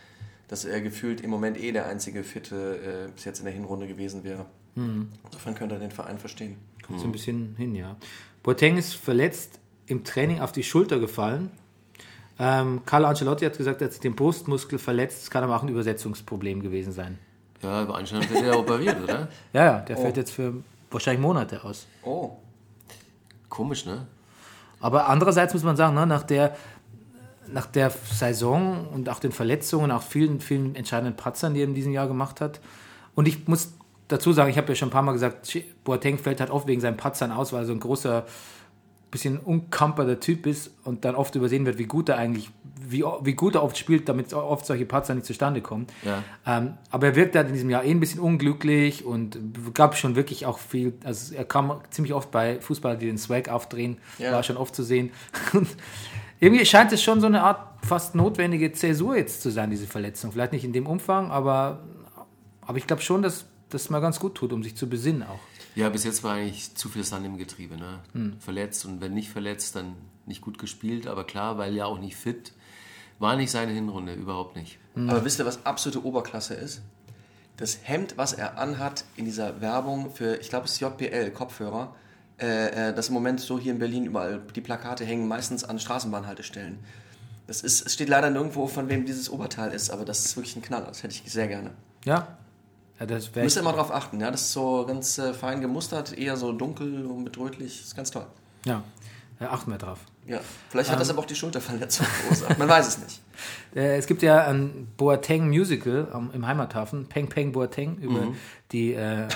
[0.48, 3.88] dass er gefühlt im Moment eh der einzige Fitte äh, bis jetzt in der Hinrunde
[3.88, 4.46] gewesen wäre.
[4.76, 5.10] Hm.
[5.26, 6.58] Insofern könnte er den Verein verstehen.
[6.86, 7.96] Kommt so ein bisschen hin, ja.
[8.44, 11.50] Boateng ist verletzt im Training auf die Schulter gefallen.
[12.38, 15.24] Ähm, Carlo Ancelotti hat gesagt, er hat sich den Brustmuskel verletzt.
[15.24, 17.18] Das kann aber auch ein Übersetzungsproblem gewesen sein.
[17.64, 19.30] Ja, aber anscheinend wird er operiert, oder?
[19.54, 20.54] Ja, ja, der fällt jetzt für
[20.92, 21.88] wahrscheinlich Monate aus.
[22.04, 22.38] Oh,
[23.58, 24.06] Komisch, ne?
[24.80, 26.56] Aber andererseits muss man sagen, ne, nach, der,
[27.48, 31.74] nach der Saison und auch den Verletzungen, auch vielen, vielen entscheidenden Patzern, die er in
[31.74, 32.60] diesem Jahr gemacht hat.
[33.16, 33.74] Und ich muss
[34.10, 36.82] dazu sagen, ich habe ja schon ein paar Mal gesagt, Boateng fällt halt oft wegen
[36.82, 38.28] seinen Patzern aus, weil er so ein großer,
[39.12, 42.50] bisschen unkamperter Typ ist und dann oft übersehen wird, wie gut er eigentlich,
[42.80, 45.88] wie, wie gut er oft spielt, damit oft solche Patzer nicht zustande kommen.
[46.04, 46.24] Ja.
[46.46, 49.38] Ähm, aber er wirkt halt in diesem Jahr eh ein bisschen unglücklich und
[49.74, 53.50] gab schon wirklich auch viel, also er kam ziemlich oft bei Fußballern, die den Swag
[53.50, 54.32] aufdrehen, Ja.
[54.34, 55.12] war schon oft zu sehen.
[55.54, 55.68] Und
[56.40, 60.32] irgendwie scheint es schon so eine Art fast notwendige Zäsur jetzt zu sein, diese Verletzung.
[60.32, 61.80] Vielleicht nicht in dem Umfang, aber,
[62.62, 65.40] aber ich glaube schon, dass das mal ganz gut tut, um sich zu besinnen auch.
[65.78, 67.78] Ja, bis jetzt war eigentlich zu viel Sand im Getriebe.
[67.78, 68.00] Ne?
[68.14, 68.40] Hm.
[68.40, 69.94] Verletzt und wenn nicht verletzt, dann
[70.26, 71.06] nicht gut gespielt.
[71.06, 72.52] Aber klar, weil ja auch nicht fit,
[73.20, 74.80] war nicht seine Hinrunde, überhaupt nicht.
[74.96, 76.82] Aber wisst ihr, was absolute Oberklasse ist?
[77.58, 81.96] Das Hemd, was er anhat in dieser Werbung für, ich glaube, es ist JBL, Kopfhörer,
[82.40, 85.80] äh, äh, das im Moment so hier in Berlin überall, die Plakate hängen meistens an
[85.80, 86.80] Straßenbahnhaltestellen.
[87.46, 90.56] Das ist, es steht leider nirgendwo, von wem dieses Oberteil ist, aber das ist wirklich
[90.56, 90.88] ein Knaller.
[90.88, 91.72] Das hätte ich sehr gerne.
[92.04, 92.38] Ja,
[93.00, 94.32] ja das Müsst ihr mal drauf achten, ja?
[94.32, 97.82] Das ist so ganz äh, fein gemustert, eher so dunkel und mit rötlich.
[97.82, 98.26] Ist ganz toll.
[98.66, 98.84] ja,
[99.40, 100.00] ja, achten wir drauf.
[100.26, 100.40] Ja,
[100.70, 102.58] vielleicht hat das aber auch die Schulterverletzung verursacht.
[102.58, 103.22] Man weiß es nicht.
[103.76, 108.36] Äh, Es gibt ja ein Boateng-Musical am- im Heimathafen, Peng Peng Boateng, über Mhm.
[108.72, 109.28] die, äh,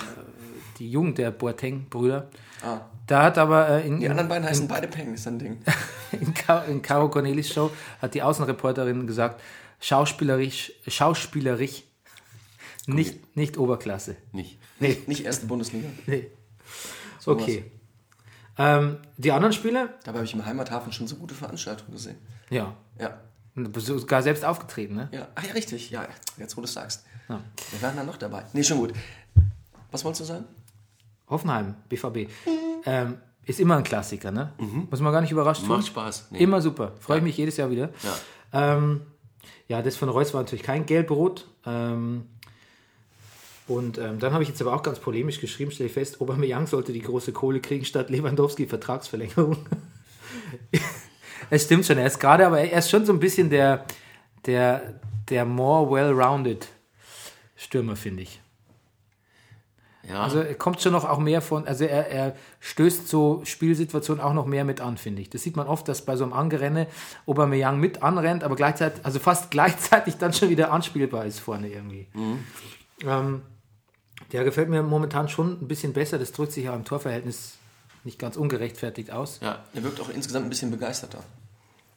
[0.79, 2.27] die Jugend der Boateng-Brüder.
[2.65, 2.79] Ah.
[3.05, 5.61] Da hat aber äh, in, Die in, anderen beiden heißen beide Peng, ist ein Ding.
[6.13, 7.69] in, Ka- in Caro Cornelis Show
[8.01, 9.39] hat die Außenreporterin gesagt,
[9.79, 11.83] schauspielerisch, schauspielerisch,
[12.87, 14.15] nicht, nicht Oberklasse.
[14.31, 14.59] Nicht.
[14.79, 15.87] Nee, Nicht erste Bundesliga.
[16.07, 16.27] nee.
[17.25, 17.71] Okay.
[18.57, 19.93] Ähm, die anderen Spiele?
[20.03, 22.17] Dabei habe ich im Heimathafen schon so gute Veranstaltungen gesehen.
[22.49, 22.75] Ja.
[22.99, 23.19] Ja.
[23.77, 25.09] Sogar selbst aufgetreten, ne?
[25.11, 25.91] Ja, ach ja, richtig.
[25.91, 26.07] Ja,
[26.37, 27.05] jetzt wo du es sagst.
[27.29, 27.41] Ja.
[27.71, 28.43] Wir waren dann noch dabei.
[28.53, 28.93] Nee, schon gut.
[29.91, 30.45] Was wolltest du sagen?
[31.29, 32.29] Hoffenheim, BVB.
[32.85, 34.53] Ähm, ist immer ein Klassiker, ne?
[34.89, 35.69] Muss man gar nicht überrascht tun.
[35.69, 36.27] Macht Spaß.
[36.31, 36.39] Nee.
[36.39, 36.93] Immer super.
[36.99, 37.89] Freue ich mich jedes Jahr wieder.
[38.03, 38.75] Ja.
[38.77, 39.01] Ähm,
[39.67, 41.47] ja, das von Reus war natürlich kein Gelbrot.
[41.65, 42.27] Ähm,
[43.71, 46.67] und ähm, dann habe ich jetzt aber auch ganz polemisch geschrieben, stelle ich fest, Aubameyang
[46.67, 49.57] sollte die große Kohle kriegen statt Lewandowski Vertragsverlängerung.
[51.49, 53.85] es stimmt schon, er ist gerade, aber er ist schon so ein bisschen der,
[54.45, 54.99] der,
[55.29, 56.67] der more well-rounded
[57.55, 58.41] Stürmer, finde ich.
[60.09, 64.21] Ja, Also er kommt schon noch auch mehr von, also er, er stößt so Spielsituationen
[64.21, 65.29] auch noch mehr mit an, finde ich.
[65.29, 66.87] Das sieht man oft, dass bei so einem Angerenne
[67.25, 72.07] Aubameyang mit anrennt, aber gleichzeitig, also fast gleichzeitig dann schon wieder anspielbar ist vorne irgendwie.
[73.05, 73.41] Ähm,
[74.31, 76.19] der gefällt mir momentan schon ein bisschen besser.
[76.19, 77.57] Das drückt sich ja im Torverhältnis
[78.03, 79.39] nicht ganz ungerechtfertigt aus.
[79.41, 79.63] ja.
[79.73, 81.23] Er wirkt auch insgesamt ein bisschen begeisterter.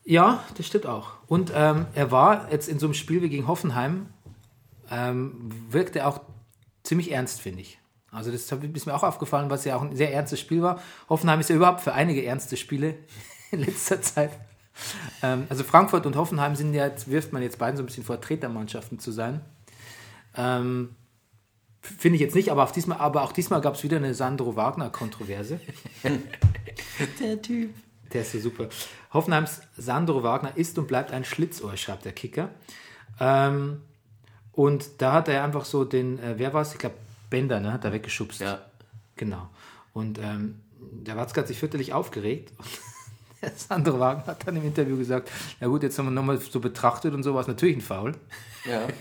[0.04, 1.12] Ja, das stimmt auch.
[1.26, 4.06] Und ähm, er war jetzt in so einem Spiel wie gegen Hoffenheim,
[4.90, 6.20] ähm, wirkte auch
[6.82, 7.78] ziemlich ernst, finde ich.
[8.10, 10.80] Also das ist mir auch aufgefallen, was ja auch ein sehr ernstes Spiel war.
[11.08, 12.96] Hoffenheim ist ja überhaupt für einige ernste Spiele
[13.50, 14.30] in letzter Zeit.
[15.22, 18.04] Ähm, also Frankfurt und Hoffenheim sind ja, jetzt wirft man jetzt beiden so ein bisschen
[18.04, 19.40] Vertretermannschaften zu sein.
[20.36, 20.94] Ähm,
[21.84, 24.56] Finde ich jetzt nicht, aber, auf diesmal, aber auch diesmal gab es wieder eine Sandro
[24.56, 25.60] Wagner-Kontroverse.
[27.20, 27.74] Der Typ.
[28.12, 28.68] Der ist so super.
[29.12, 32.50] Hoffenheims Sandro Wagner ist und bleibt ein Schlitzohr, schreibt der Kicker.
[33.20, 33.82] Ähm,
[34.52, 36.72] und da hat er einfach so den, äh, wer war es?
[36.72, 36.94] Ich glaube,
[37.28, 37.72] Bender, ne?
[37.72, 38.40] Hat er weggeschubst.
[38.40, 38.62] Ja.
[39.16, 39.48] Genau.
[39.92, 42.52] Und ähm, der Watzke hat sich fürchterlich aufgeregt.
[43.42, 45.30] der Sandro Wagner hat dann im Interview gesagt,
[45.60, 48.14] ja gut, jetzt haben wir nochmal so betrachtet und so war es natürlich ein Foul.
[48.64, 48.86] Ja.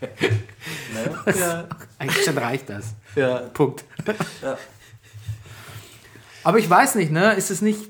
[1.38, 1.68] Ja.
[1.98, 2.94] Eigentlich schon reicht das.
[3.16, 3.38] ja.
[3.52, 3.84] Punkt.
[4.42, 4.56] Ja.
[6.44, 7.34] Aber ich weiß nicht, ne?
[7.34, 7.80] Ist es nicht.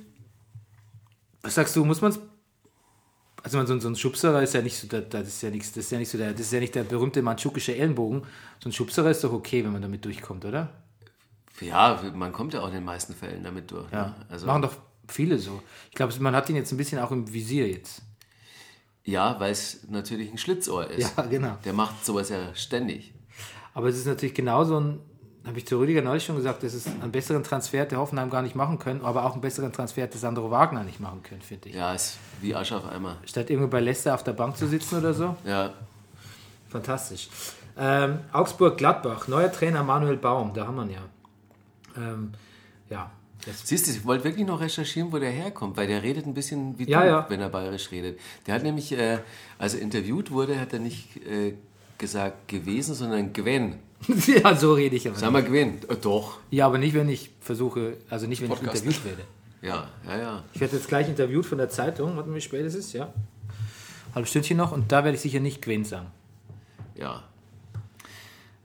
[1.42, 2.18] Was sagst du, muss man es.
[3.42, 5.68] Also man, so, ein- so ein Schubserer ist ja nicht so, das ist ja nichts,
[5.72, 8.22] das ist ja nicht so der, das ist ja nicht der berühmte manchukische Ellenbogen.
[8.60, 10.70] So ein Schubserer ist doch okay, wenn man damit durchkommt, oder?
[11.60, 13.90] Ja, man kommt ja auch in den meisten Fällen damit durch.
[13.92, 14.06] Ja.
[14.08, 14.14] Ne?
[14.28, 14.74] Also, Machen doch
[15.08, 15.62] viele so.
[15.90, 18.02] Ich glaube, man hat ihn jetzt ein bisschen auch im Visier jetzt.
[19.06, 21.16] Ja, weil es natürlich ein Schlitzohr ist.
[21.16, 21.56] Ja, genau.
[21.64, 23.14] Der macht sowas ja ständig.
[23.72, 25.00] Aber es ist natürlich genauso ein,
[25.46, 28.42] habe ich zu Rüdiger neulich schon gesagt, das ist einen besseren Transfer hätte Hoffenheim gar
[28.42, 31.68] nicht machen können, aber auch einen besseren Transfer hätte Sandro Wagner nicht machen können, finde
[31.68, 31.74] ich.
[31.76, 33.16] Ja, ist wie Arsch auf Eimer.
[33.24, 35.36] Statt irgendwo bei Leicester auf der Bank zu sitzen oder so.
[35.44, 35.72] Ja,
[36.68, 37.28] Fantastisch.
[37.78, 41.00] Ähm, Augsburg-Gladbach, neuer Trainer Manuel Baum, da haben wir ihn ja.
[41.96, 42.32] Ähm,
[42.90, 43.10] ja,
[43.44, 46.34] das, Siehst du, ich wollte wirklich noch recherchieren, wo der herkommt, weil der redet ein
[46.34, 47.26] bisschen wie Ja, du, ja.
[47.28, 48.18] wenn er bayerisch redet.
[48.46, 49.18] Der hat nämlich, äh,
[49.58, 51.54] als er interviewt wurde, hat er nicht äh,
[51.98, 53.76] gesagt gewesen, sondern Gwen.
[54.26, 55.16] ja, so rede ich aber.
[55.16, 55.78] Sag mal Gwen.
[55.88, 56.38] Äh, doch.
[56.50, 58.76] Ja, aber nicht, wenn ich versuche, also nicht, wenn Podcast.
[58.76, 59.22] ich interviewt werde.
[59.62, 60.44] Ja, ja, ja.
[60.52, 63.12] Ich werde jetzt gleich interviewt von der Zeitung, warte mal, wie spät es ist, ja.
[64.14, 66.06] Halb Stündchen noch und da werde ich sicher nicht Gwen sagen.
[66.94, 67.22] Ja.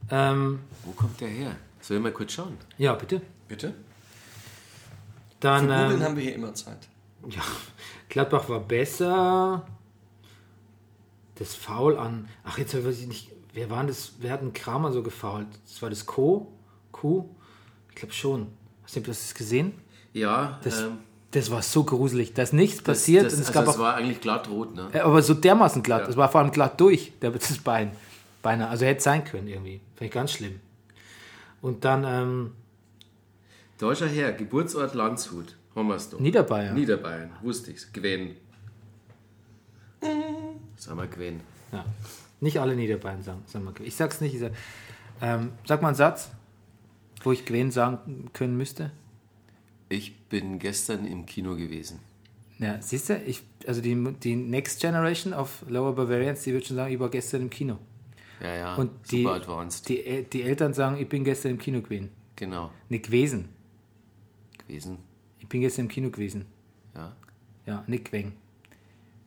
[0.10, 1.56] Ähm, Wo kommt der her?
[1.82, 2.58] Soll ich mal kurz schauen?
[2.78, 3.22] ja, bitte.
[3.48, 3.74] Bitte?
[5.42, 6.88] Für Dann, Googeln ähm, haben wir hier immer Zeit.
[7.28, 7.42] ja,
[8.10, 9.66] Gladbach war besser.
[11.36, 14.54] Das Foul an, ach jetzt weiß ich nicht, wer war denn das, wer hat einen
[14.54, 15.48] Kramer so gefault?
[15.68, 16.54] Das war das Co?
[16.92, 17.28] Q?
[17.90, 18.48] Ich glaube schon.
[18.84, 19.74] Hast du das gesehen?
[20.14, 21.00] Ja, Das, ähm,
[21.32, 22.34] das war so gruselig.
[22.34, 23.26] Da ist nichts das, passiert.
[23.26, 24.90] das, und es also gab es auch, war eigentlich glatt rot, ne?
[25.04, 26.04] aber so dermaßen glatt.
[26.04, 26.10] Ja.
[26.10, 27.92] Es war vor allem glatt durch, der, das Bein.
[28.44, 28.70] Beinahe.
[28.70, 29.82] Also hätte sein können irgendwie.
[29.96, 30.60] Finde ich ganz schlimm.
[31.62, 32.52] Und dann ähm,
[33.82, 35.58] Deutscher Herr, Geburtsort Landshut.
[35.76, 36.20] Haben wir's doch.
[36.20, 36.76] Niederbayern.
[36.76, 37.92] Niederbayern, wusste ich's.
[37.92, 38.36] Gwen.
[40.76, 41.42] Sag mal Gwen.
[41.72, 41.84] ja.
[42.42, 43.42] Nicht alle Niederbayern sagen.
[43.48, 44.36] sagen wir, ich sag's nicht.
[44.36, 44.52] Ich sag,
[45.22, 46.30] ähm, sag mal einen Satz,
[47.24, 48.92] wo ich Gwen sagen können müsste.
[49.90, 52.00] Ich bin gestern im Kino gewesen.
[52.60, 56.78] Ja, siehst du, ich, also die, die Next Generation of Lower Bavarians, die wird schon
[56.78, 57.80] sagen, ich war gestern im Kino.
[58.42, 59.28] Ja, ja, Und die,
[59.88, 62.12] die, die Eltern sagen, ich bin gestern im Kino gewesen.
[62.36, 63.50] genau, Nicht gewesen.
[64.72, 64.98] Gewesen.
[65.40, 66.46] Ich bin gestern im Kino gewesen.
[66.96, 67.12] Ja.
[67.66, 68.34] Ja, nicht Gweng.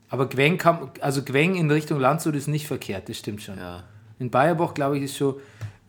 [0.08, 3.58] Aber Gweng kam, also Gweng in Richtung Landshut ist nicht verkehrt, das stimmt schon.
[3.58, 3.84] Ja.
[4.18, 5.36] In Bayerbach, glaube ich, ist schon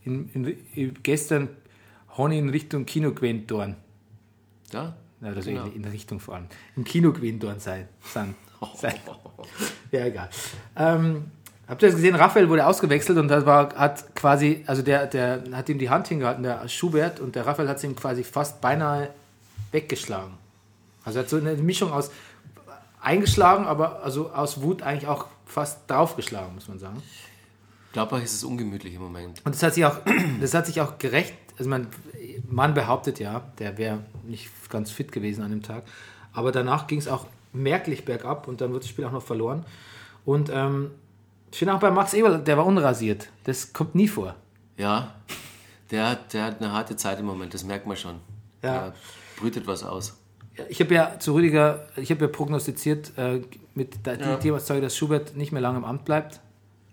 [0.04, 1.48] in, in, in, gestern
[2.16, 3.76] Honey in Richtung Kino gewesen dorn.
[4.70, 4.96] Da?
[5.20, 5.66] Ja, das Genau.
[5.66, 6.46] in Richtung vor allem.
[6.76, 7.88] Im Kino gewesen dorn sein.
[8.02, 8.34] sein,
[8.76, 8.94] sein.
[9.90, 10.28] Ja, egal.
[10.76, 11.30] Ähm,
[11.66, 12.14] habt ihr das gesehen?
[12.14, 16.08] Raphael wurde ausgewechselt und das war, hat quasi, also der, der hat ihm die Hand
[16.08, 19.10] hingehalten, der Schubert, und der Raphael hat ihn quasi fast beinahe
[19.72, 20.34] weggeschlagen.
[21.04, 22.10] Also er hat so eine Mischung aus
[23.00, 27.02] eingeschlagen, aber also aus Wut eigentlich auch fast draufgeschlagen, muss man sagen.
[27.92, 29.40] Gladbach ist es ungemütlich im Moment.
[29.44, 29.98] Und das hat sich auch,
[30.40, 31.34] das hat sich auch gerecht.
[31.58, 31.86] Also man,
[32.48, 35.84] man behauptet ja, der wäre nicht ganz fit gewesen an dem Tag.
[36.32, 39.64] Aber danach ging es auch merklich bergab und dann wird das Spiel auch noch verloren.
[40.26, 40.90] Und ähm,
[41.50, 43.28] ich finde auch bei Max Eberl, der war unrasiert.
[43.44, 44.34] Das kommt nie vor.
[44.76, 45.14] Ja,
[45.90, 48.16] der, hat- der hat eine harte Zeit im Moment, das merkt man schon.
[48.62, 48.72] Ja.
[48.88, 48.94] Der
[49.36, 50.18] brütet was aus.
[50.68, 53.42] Ich habe ja zu Rüdiger, ich habe ja prognostiziert äh,
[53.74, 54.36] mit der, Ja.
[54.36, 56.40] Themaszeuge, dass Schubert nicht mehr lange im Amt bleibt.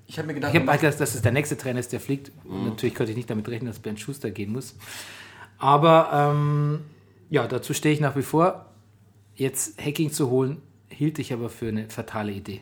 [0.05, 2.31] Ich habe mir gedacht, Ich habe gedacht, dass es der nächste Trainer ist, der fliegt.
[2.43, 4.75] Und natürlich konnte ich nicht damit rechnen, dass Bernd Schuster gehen muss.
[5.57, 6.81] Aber ähm,
[7.29, 8.65] ja, dazu stehe ich nach wie vor.
[9.35, 12.59] Jetzt Hacking zu holen, hielt ich aber für eine fatale Idee.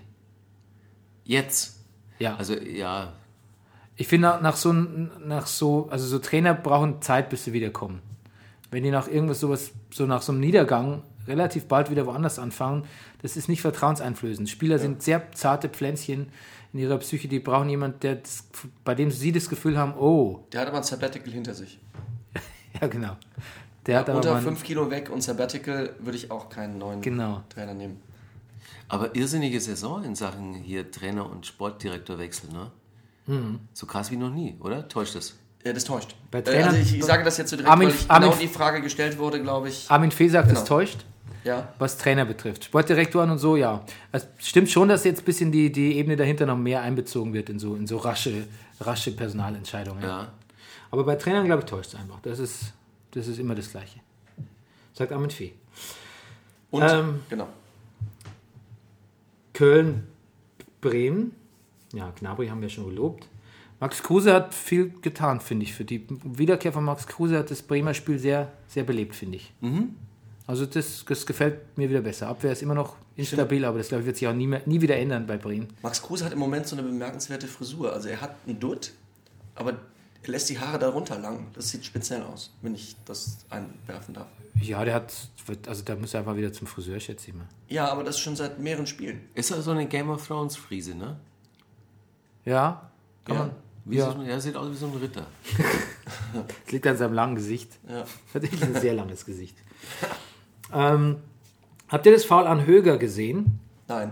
[1.26, 1.80] Jetzt.
[2.20, 3.14] Ja, Also ja,
[3.96, 8.02] ich finde nach, nach so nach so also so Trainer brauchen Zeit, bis sie wiederkommen.
[8.72, 12.86] Wenn die nach irgendwas sowas so nach so einem Niedergang relativ bald wieder woanders anfangen,
[13.22, 14.50] das ist nicht vertrauenseinflößend.
[14.50, 16.28] Spieler sind sehr zarte Pflänzchen
[16.74, 18.46] in ihrer Psyche, die brauchen jemanden, der das,
[18.86, 21.80] bei dem sie das Gefühl haben, oh, der hat aber ein Sabbatical hinter sich.
[22.82, 23.18] Ja, genau.
[23.86, 27.02] Der hat aber Unter mal 5 Kilo weg und Sabbatical würde ich auch keinen neuen
[27.02, 27.44] Genau.
[27.50, 28.00] Trainer nehmen.
[28.88, 32.72] aber irrsinnige Saison in Sachen hier Trainer und Sportdirektorwechsel, ne?
[33.28, 33.60] Mhm.
[33.74, 34.88] So krass wie noch nie, oder?
[34.88, 35.38] Täuscht es?
[35.64, 36.16] Ja, das täuscht.
[36.32, 38.30] Bei Äh, Trainern- also ich, ich sage das jetzt so direkt, Armin- weil ich Armin-
[38.30, 39.90] genau die Frage gestellt wurde, glaube ich.
[39.90, 40.60] Armin Fee sagt, Genau.
[40.60, 41.06] es täuscht.
[41.44, 41.74] Ja.
[41.80, 42.66] was Trainer betrifft.
[42.66, 43.84] Sportdirektoren und so, ja.
[44.12, 47.50] Es stimmt schon, dass jetzt ein bisschen die, die Ebene dahinter noch mehr einbezogen wird
[47.50, 48.46] in so, in so rasche,
[48.80, 50.04] rasche Personalentscheidungen.
[50.04, 50.28] Ja.
[50.92, 52.20] Aber bei Trainern, glaube ich, täuscht es einfach.
[52.22, 52.74] Das ist,
[53.10, 54.02] das ist immer das Gleiche.
[54.94, 55.54] Sagt Armin Fee.
[56.70, 57.48] Und, Ähm, genau.
[59.54, 60.08] Köln,
[60.80, 61.34] Bremen.
[61.94, 63.28] Ja, Gnabry haben wir schon gelobt.
[63.82, 65.74] Max Kruse hat viel getan, finde ich.
[65.74, 69.54] Für die Wiederkehr von Max Kruse hat das Bremer Spiel sehr, sehr belebt, finde ich.
[70.48, 72.28] Also das, das gefällt mir wieder besser.
[72.28, 74.80] Abwehr ist immer noch instabil, aber das glaube ich wird sich auch nie, mehr, nie
[74.82, 75.68] wieder ändern bei Bremen.
[75.82, 77.92] Max Kruse hat im Moment so eine bemerkenswerte Frisur.
[77.92, 78.92] Also er hat einen Dutt,
[79.56, 79.72] aber
[80.24, 81.48] er lässt die Haare darunter lang.
[81.54, 84.28] Das sieht speziell aus, wenn ich das einwerfen darf.
[84.62, 85.12] Ja, der hat,
[85.68, 87.48] also da muss er einfach wieder zum Friseur, schätze ich mal.
[87.68, 89.22] Ja, aber das schon seit mehreren Spielen.
[89.34, 91.18] Ist ja so eine Game of Thrones Friese, ne?
[92.46, 92.92] Ja,
[93.26, 93.42] kann Ja.
[93.46, 93.52] man.
[93.86, 94.12] Wie Ja.
[94.12, 95.26] so, er sieht aus wie so ein Ritter.
[96.34, 97.70] Das liegt an seinem langen Gesicht.
[97.90, 98.06] Ja.
[98.32, 99.56] Tatsächlich ein sehr langes Gesicht.
[100.74, 101.18] Ähm,
[101.90, 103.60] habt ihr das Foul an Höger gesehen?
[103.88, 104.12] Nein.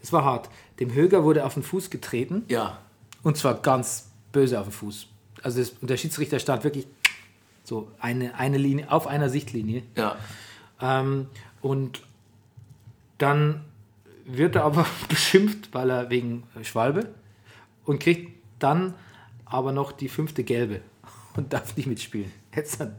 [0.00, 0.48] Das war hart.
[0.80, 2.78] Dem Höger wurde auf den Fuß getreten Ja.
[3.22, 5.06] und zwar ganz böse auf den Fuß.
[5.42, 6.86] Also das, und der Schiedsrichter stand wirklich
[7.64, 9.82] so eine, eine Linie auf einer Sichtlinie.
[9.96, 10.16] Ja.
[10.80, 11.26] Ähm,
[11.62, 12.02] und
[13.18, 13.64] dann
[14.24, 17.08] wird er aber beschimpft, weil er wegen Schwalbe
[17.84, 18.94] und kriegt dann
[19.44, 20.80] aber noch die fünfte gelbe
[21.36, 22.32] und darf nicht mitspielen.
[22.54, 22.96] Jetzt dann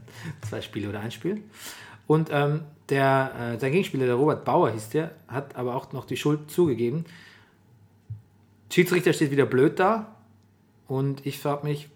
[0.48, 1.42] zwei Spiele oder ein Spiel.
[2.06, 6.06] Und ähm, der, äh, sein Gegenspieler, der Robert Bauer hieß der, hat aber auch noch
[6.06, 7.04] die Schuld zugegeben.
[8.72, 10.14] Schiedsrichter steht wieder blöd da
[10.86, 11.88] und ich frage mich,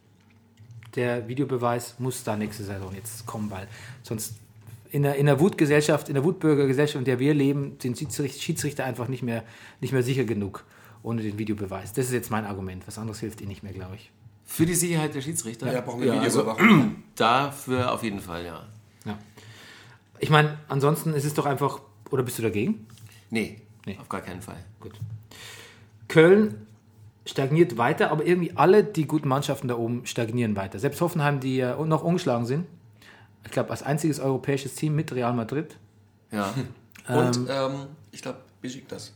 [0.94, 3.66] der Videobeweis muss da nächste Saison jetzt kommen, weil
[4.02, 4.34] sonst
[4.90, 9.08] in der, in der Wutgesellschaft, in der Wutbürgergesellschaft, in der wir leben, sind Schiedsrichter, einfach
[9.08, 9.44] nicht mehr,
[9.80, 10.64] nicht mehr sicher genug
[11.02, 11.92] ohne den Videobeweis.
[11.92, 12.86] Das ist jetzt mein Argument.
[12.86, 14.10] Was anderes hilft ihnen nicht mehr, glaube ich.
[14.44, 15.72] Für die Sicherheit der Schiedsrichter?
[15.72, 16.96] Ja, brauchen wir also, Videoüberwachung.
[17.14, 18.66] dafür auf jeden Fall, ja.
[19.04, 19.18] Ja.
[20.18, 21.80] Ich meine, ansonsten ist es doch einfach.
[22.10, 22.86] Oder bist du dagegen?
[23.30, 23.98] Nee, Nee.
[24.00, 24.62] auf gar keinen Fall.
[24.80, 24.92] Gut.
[26.08, 26.66] Köln
[27.24, 30.78] stagniert weiter, aber irgendwie alle die guten Mannschaften da oben stagnieren weiter.
[30.78, 32.66] Selbst Hoffenheim, die ja noch ungeschlagen sind.
[33.44, 35.76] Ich glaube, als einziges europäisches Team mit Real Madrid.
[36.30, 36.52] Ja.
[37.08, 38.38] Und ähm, ich glaube,
[38.88, 39.14] das.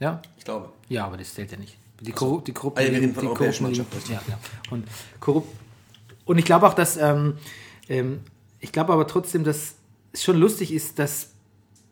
[0.00, 0.70] Ja, Ich glaube.
[0.88, 1.76] Ja, aber das zählt ja nicht.
[2.00, 4.38] Die, Korru die Korrupten ja, wir reden von die europäischen Mannschaften, Ja, ja.
[4.70, 4.86] Und,
[5.20, 5.48] korrupt.
[6.24, 7.36] und ich glaube auch, dass ähm,
[7.88, 8.20] ähm,
[8.58, 9.74] ich glaube aber trotzdem, dass
[10.12, 11.30] es schon lustig ist, dass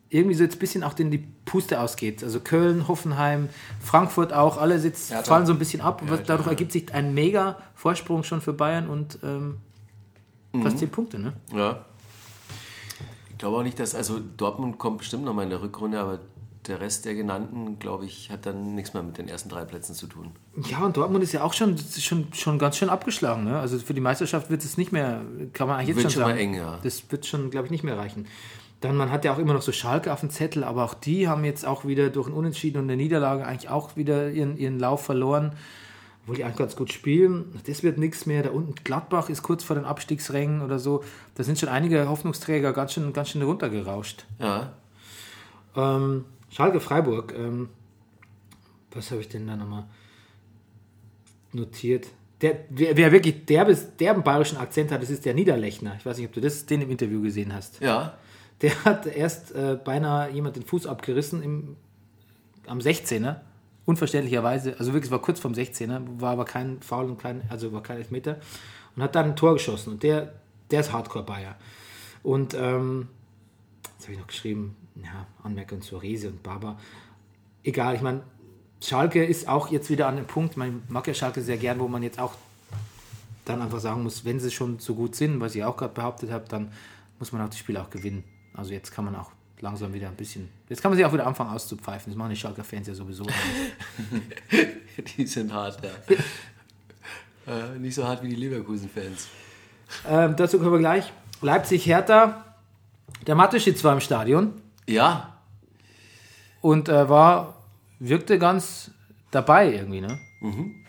[0.08, 2.24] irgendwie so jetzt ein bisschen auch denen die Puste ausgeht.
[2.24, 3.50] Also Köln, Hoffenheim,
[3.80, 6.00] Frankfurt auch, alle jetzt Ja, fallen so ein bisschen ab.
[6.00, 9.58] und dadurch ergibt sich ein mega Vorsprung schon für Bayern und ähm,
[10.62, 11.34] fast 10 Punkte, ne?
[11.54, 11.84] ja.
[13.30, 16.18] Ich glaube auch nicht, dass, also Dortmund kommt bestimmt nochmal in der Rückrunde, aber
[16.68, 19.94] der Rest der genannten, glaube ich, hat dann nichts mehr mit den ersten drei Plätzen
[19.94, 20.32] zu tun.
[20.68, 23.44] Ja, und Dortmund ist ja auch schon, schon, schon ganz schön abgeschlagen.
[23.44, 23.58] Ne?
[23.58, 26.34] Also für die Meisterschaft wird es nicht mehr, kann man eigentlich jetzt Wird schon sagen.
[26.34, 26.78] mal eng, ja.
[26.82, 28.26] Das wird schon, glaube ich, nicht mehr reichen.
[28.80, 31.26] Dann, man hat ja auch immer noch so Schalke auf dem Zettel, aber auch die
[31.26, 34.78] haben jetzt auch wieder durch ein Unentschieden und eine Niederlage eigentlich auch wieder ihren, ihren
[34.78, 35.52] Lauf verloren.
[36.22, 37.58] Obwohl die eigentlich ganz gut spielen.
[37.66, 38.42] Das wird nichts mehr.
[38.42, 41.02] Da unten Gladbach ist kurz vor den Abstiegsrängen oder so.
[41.34, 44.26] Da sind schon einige Hoffnungsträger ganz schön, ganz schön runtergerauscht.
[44.38, 44.74] Ja.
[45.74, 47.34] Ähm, Schalke Freiburg.
[47.36, 47.68] Ähm,
[48.92, 49.84] was habe ich denn da nochmal
[51.52, 52.08] notiert?
[52.40, 55.96] Der, wer, wer wirklich derbes, derben bayerischen Akzent hat, das ist der Niederlechner.
[55.98, 57.80] Ich weiß nicht, ob du das, den im Interview gesehen hast.
[57.80, 58.16] Ja.
[58.60, 61.76] Der hat erst äh, beinahe jemand den Fuß abgerissen im,
[62.66, 63.40] am 16er.
[63.86, 67.72] Unverständlicherweise, also wirklich, es war kurz vom 16er, war aber kein Foul und kein, also
[67.72, 68.38] war kein Elfmeter.
[68.94, 69.94] Und hat dann ein Tor geschossen.
[69.94, 70.34] Und der,
[70.70, 71.56] der ist Hardcore-Bayer.
[72.22, 73.08] Und ähm,
[73.96, 74.76] was habe ich noch geschrieben?
[75.02, 76.78] Ja, Anmerkungen zur Riese und Baba.
[77.62, 78.22] Egal, ich meine,
[78.80, 81.88] Schalke ist auch jetzt wieder an dem Punkt, man mag ja Schalke sehr gern, wo
[81.88, 82.34] man jetzt auch
[83.44, 86.30] dann einfach sagen muss, wenn sie schon so gut sind, was ich auch gerade behauptet
[86.30, 86.70] habe, dann
[87.18, 88.24] muss man auch das Spiel auch gewinnen.
[88.54, 89.30] Also jetzt kann man auch
[89.60, 92.12] langsam wieder ein bisschen, jetzt kann man sich auch wieder anfangen auszupfeifen.
[92.12, 93.24] Das machen die Schalker-Fans ja sowieso.
[93.24, 93.36] nicht.
[95.16, 97.54] Die sind hart, ja.
[97.74, 99.28] äh, nicht so hart wie die Leverkusen-Fans.
[100.08, 101.12] ähm, dazu kommen wir gleich.
[101.40, 102.44] Leipzig-Hertha,
[103.26, 104.54] der Mateschitz war im Stadion
[104.88, 105.38] Ja,
[106.60, 107.54] und äh, war,
[107.98, 108.90] wirkte ganz
[109.30, 110.18] dabei irgendwie, ne?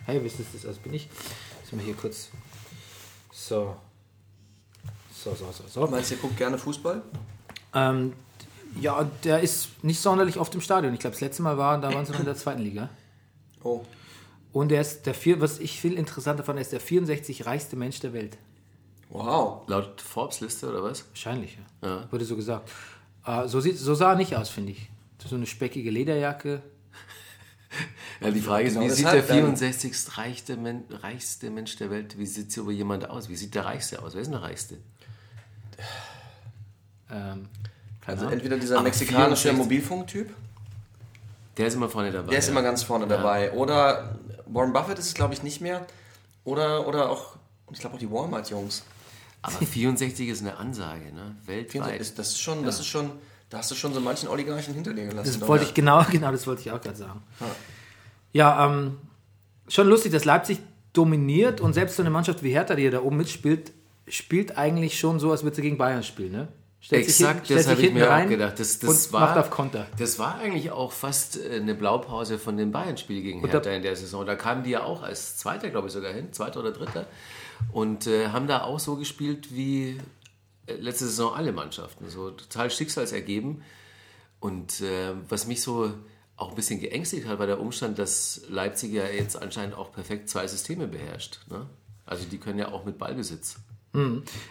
[0.06, 0.66] Hey, was ist das?
[0.66, 1.08] Also bin ich.
[1.62, 2.30] Jetzt mal hier kurz.
[3.32, 3.76] So.
[5.14, 5.88] So, so, so, so.
[5.88, 7.02] Meinst du, ihr guckt gerne Fußball?
[7.74, 8.14] Ähm,
[8.80, 10.93] ja, der ist nicht sonderlich oft im Stadion.
[10.93, 12.89] Ich glaube, das letzte Mal war, da waren sie noch in der zweiten Liga.
[13.64, 13.82] Oh.
[14.54, 17.76] Und er ist der vier, was ich viel interessanter fand, er ist der 64 reichste
[17.76, 18.38] Mensch der Welt.
[19.10, 19.68] Wow.
[19.68, 21.08] laut Forbes-Liste oder was?
[21.10, 21.88] Wahrscheinlich, ja.
[21.88, 22.12] Ja.
[22.12, 22.70] Wurde so gesagt.
[23.26, 24.90] Äh, so, sieht, so sah er nicht aus, finde ich.
[25.28, 26.62] So eine speckige Lederjacke.
[28.22, 30.18] Ja, die Frage ist, Genau wie sieht der deshalb dann- 64.
[30.18, 33.30] Reichste, Men reichste Mensch der Welt, wie sieht so jemand aus?
[33.30, 34.14] Wie sieht der Reichste aus?
[34.14, 34.78] Wer ist denn der Reichste?
[37.12, 37.48] Ähm,
[38.06, 38.34] Also Ahnung.
[38.34, 39.58] entweder dieser Aber mexikanische 64.
[39.58, 40.34] Mobilfunktyp,
[41.58, 42.30] Der ist immer vorne dabei.
[42.32, 42.52] der ist ja.
[42.52, 43.16] immer ganz vorne Ja.
[43.18, 43.52] dabei.
[43.54, 44.18] Oder
[44.48, 45.86] Warren Buffett ist es, glaube ich, nicht mehr.
[46.44, 47.36] Oder, oder auch,
[47.72, 48.84] ich glaube auch die Walmart-Jungs.
[49.42, 51.36] Aber 64 ist eine Ansage, ne?
[51.46, 52.02] Weltweit.
[52.02, 53.12] Ist- Das ist schon, das ist schon,
[53.50, 55.28] da hast du schon so manchen Oligarchen hinter dir gelassen.
[55.32, 55.70] Das doch, wollte ja.
[55.70, 57.22] ich genau, genau, das wollte ich auch gerade sagen.
[58.34, 58.98] Ja, ähm,
[59.68, 60.60] schon lustig, dass Leipzig
[60.94, 63.72] dominiert und selbst so eine Mannschaft wie Hertha, die ja da oben mitspielt,
[64.08, 66.48] spielt eigentlich schon so, als würde sie gegen Bayern spielen, ne?
[66.82, 68.58] Stellt sich Exakt, hin- stellt das habe ich mir auch gedacht.
[68.60, 69.86] Das, das und war, macht auf Konter.
[69.98, 73.84] Das war eigentlich auch fast äh, eine Blaupause von dem Bayern-Spiel gegen Hertha da- in
[73.84, 74.26] der Saison.
[74.26, 77.06] Da kamen die ja auch als Zweiter, glaube ich, sogar hin, Zweiter oder Dritter.
[77.72, 79.97] Und äh, haben da auch so gespielt wie
[80.68, 82.10] äh, letzte Saison alle Mannschaften.
[82.10, 83.62] So total schicksalsergeben.
[84.39, 85.93] Und äh, was mich so
[86.36, 90.30] auch ein bisschen geängstigt hat, war der Umstand, dass Leipzig ja jetzt anscheinend auch perfekt
[90.30, 91.39] zwei Systeme beherrscht.
[91.49, 91.66] Ne?
[92.05, 93.57] Also die können ja auch mit Ballbesitz.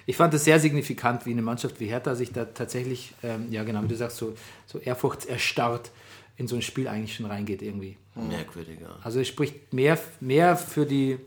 [0.06, 3.62] Ich fand es sehr signifikant, wie eine Mannschaft wie Hertha sich da tatsächlich, ähm, ja
[3.64, 4.34] genau, wie du sagst, so,
[4.66, 5.90] so ehrfurchtserstarrt
[6.36, 7.96] in so ein Spiel eigentlich schon reingeht irgendwie.
[8.14, 8.98] Merkwürdiger.
[9.02, 11.18] Also es spricht mehr, mehr für die,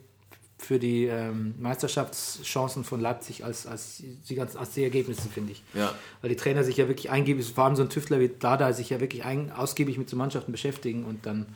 [0.62, 5.64] für die ähm, Meisterschaftschancen von Leipzig als, als, die ganzen, als die Ergebnisse, finde ich.
[5.74, 5.93] Ja.
[6.22, 8.89] Weil die Trainer sich ja wirklich eingeben, vor allem so ein Tüftler wie Dada, sich
[8.91, 11.47] ja wirklich ein, ausgiebig mit so Mannschaften beschäftigen und dann,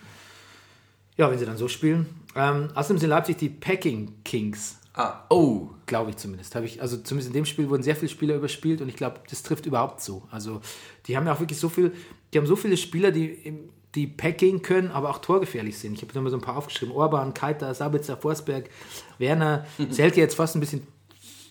[1.18, 2.08] ja, wenn sie dann so spielen.
[2.36, 6.56] Ähm, außerdem sind Leipzig die Packing Kings, Ah, Oh, glaube ich zumindest.
[6.56, 9.20] Habe ich, also zumindest in dem Spiel wurden sehr viele Spieler überspielt und ich glaube,
[9.30, 10.24] das trifft überhaupt so.
[10.32, 10.62] Also
[11.08, 11.92] die haben ja auch wirklich so viel,
[12.34, 15.94] die haben so viele Spieler, die, im- die Packing können, aber auch torgefährlich sind.
[15.94, 16.94] Ich habe mal so ein paar aufgeschrieben.
[16.94, 18.70] Orban, Keiter, Sabitzer, Forsberg,
[19.18, 20.86] Werner, Selke jetzt fast ein bisschen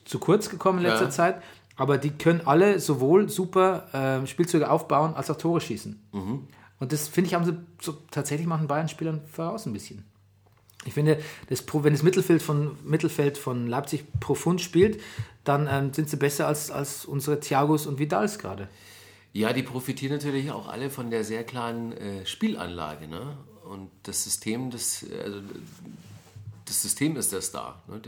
[0.05, 1.11] zu kurz gekommen in letzter Ja.
[1.11, 1.42] Zeit.
[1.76, 6.01] Aber die können alle sowohl super ähm, Spielzüge aufbauen, als auch Tore schießen.
[6.78, 10.05] Und das, finde ich, haben sie so, tatsächlich machen Bayern-Spielern voraus ein bisschen.
[10.84, 11.18] Ich finde,
[11.49, 15.01] das, wenn das Mittelfeld von, Mittelfeld von Leipzig profund spielt,
[15.42, 18.68] dann ähm, sind sie besser als, als unsere Thiagos und Vidals gerade.
[19.35, 23.09] Ja, die profitieren natürlich auch alle von der sehr klaren äh, Spielanlage.
[23.09, 23.37] Ne?
[23.64, 25.41] Und das System, das, also,
[26.64, 27.82] das System ist das da.
[27.89, 28.01] Ne?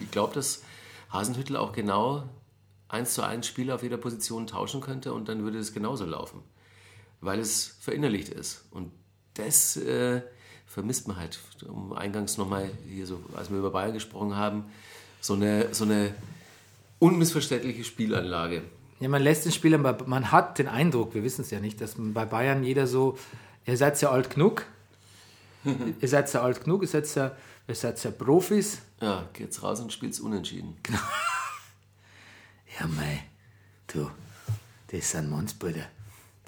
[0.00, 0.62] Ich glaube, dass
[1.12, 2.22] Hasenhüttel auch genau
[2.88, 6.40] eins zu eins Spieler auf jeder Position tauschen könnte und dann würde es genauso laufen.
[7.20, 8.64] Weil es verinnerlicht ist.
[8.70, 8.92] Und
[9.34, 10.22] das äh,
[10.68, 14.66] vermisst man halt, um eingangs nochmal hier so, als wir über Bayern gesprochen haben,
[15.20, 16.14] so eine, so eine
[17.00, 18.62] unmissverständliche Spielanlage.
[19.00, 21.80] Ja, man lässt den Spielern, bei- man hat den Eindruck, wir wissen es ja nicht,
[21.80, 23.18] dass bei Bayern jeder so,
[23.66, 24.66] ihr seid ja alt genug,
[26.00, 27.32] ihr seid ja alt genug, ihr seid ja,
[27.66, 28.82] ihr seid ja Profis.
[29.00, 30.76] Ja, geht's raus und spielt's unentschieden.
[32.78, 33.24] Ja, mei,
[33.88, 34.08] du,
[34.92, 35.82] das sind Mannsbrüder,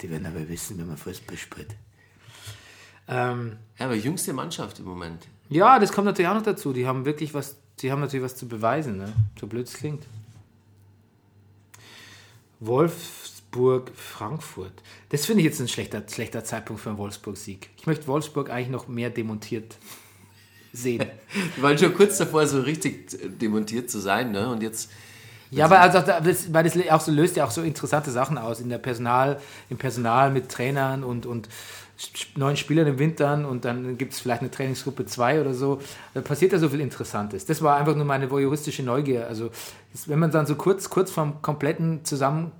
[0.01, 1.75] die werden aber wissen, wie man Fußball spielt.
[3.07, 5.27] Ähm, Ja, aber jüngste Mannschaft im Moment.
[5.49, 6.71] Ja, das kommt natürlich auch noch dazu.
[6.73, 9.13] Die haben wirklich was, die haben natürlich was zu beweisen, ne?
[9.39, 10.05] so blöd es klingt.
[12.65, 14.73] Wolfsburg, Frankfurt.
[15.09, 17.69] Das finde ich jetzt ein schlechter, schlechter Zeitpunkt für einen Wolfsburg-Sieg.
[17.77, 19.75] Ich möchte Wolfsburg eigentlich noch mehr demontiert
[20.71, 21.05] sehen.
[21.55, 24.49] Wir waren schon kurz davor, so richtig demontiert zu sein, ne?
[24.49, 24.89] Und jetzt.
[25.51, 28.59] ja, aber also, das, weil das auch so löst ja auch so interessante Sachen aus
[28.59, 29.39] in der Personal,
[29.69, 31.49] im Personal mit Trainern und, und
[32.35, 35.79] neuen Spielern im Winter und dann gibt es vielleicht eine Trainingsgruppe 2 oder so.
[36.13, 37.45] Da passiert ja so viel Interessantes.
[37.45, 39.27] Das war einfach nur meine voyeuristische Neugier.
[39.27, 39.49] Also
[40.05, 42.51] wenn man dann so kurz, kurz vom kompletten Zusammen,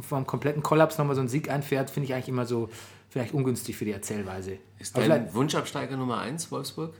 [0.00, 2.68] vom kompletten Kollaps nochmal so einen Sieg einfährt, finde ich eigentlich immer so
[3.08, 4.58] vielleicht ungünstig für die Erzählweise.
[4.78, 6.94] Ist dein Wunschabsteiger Nummer 1 Wolfsburg?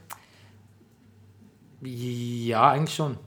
[1.81, 3.17] Ja, eigentlich schon.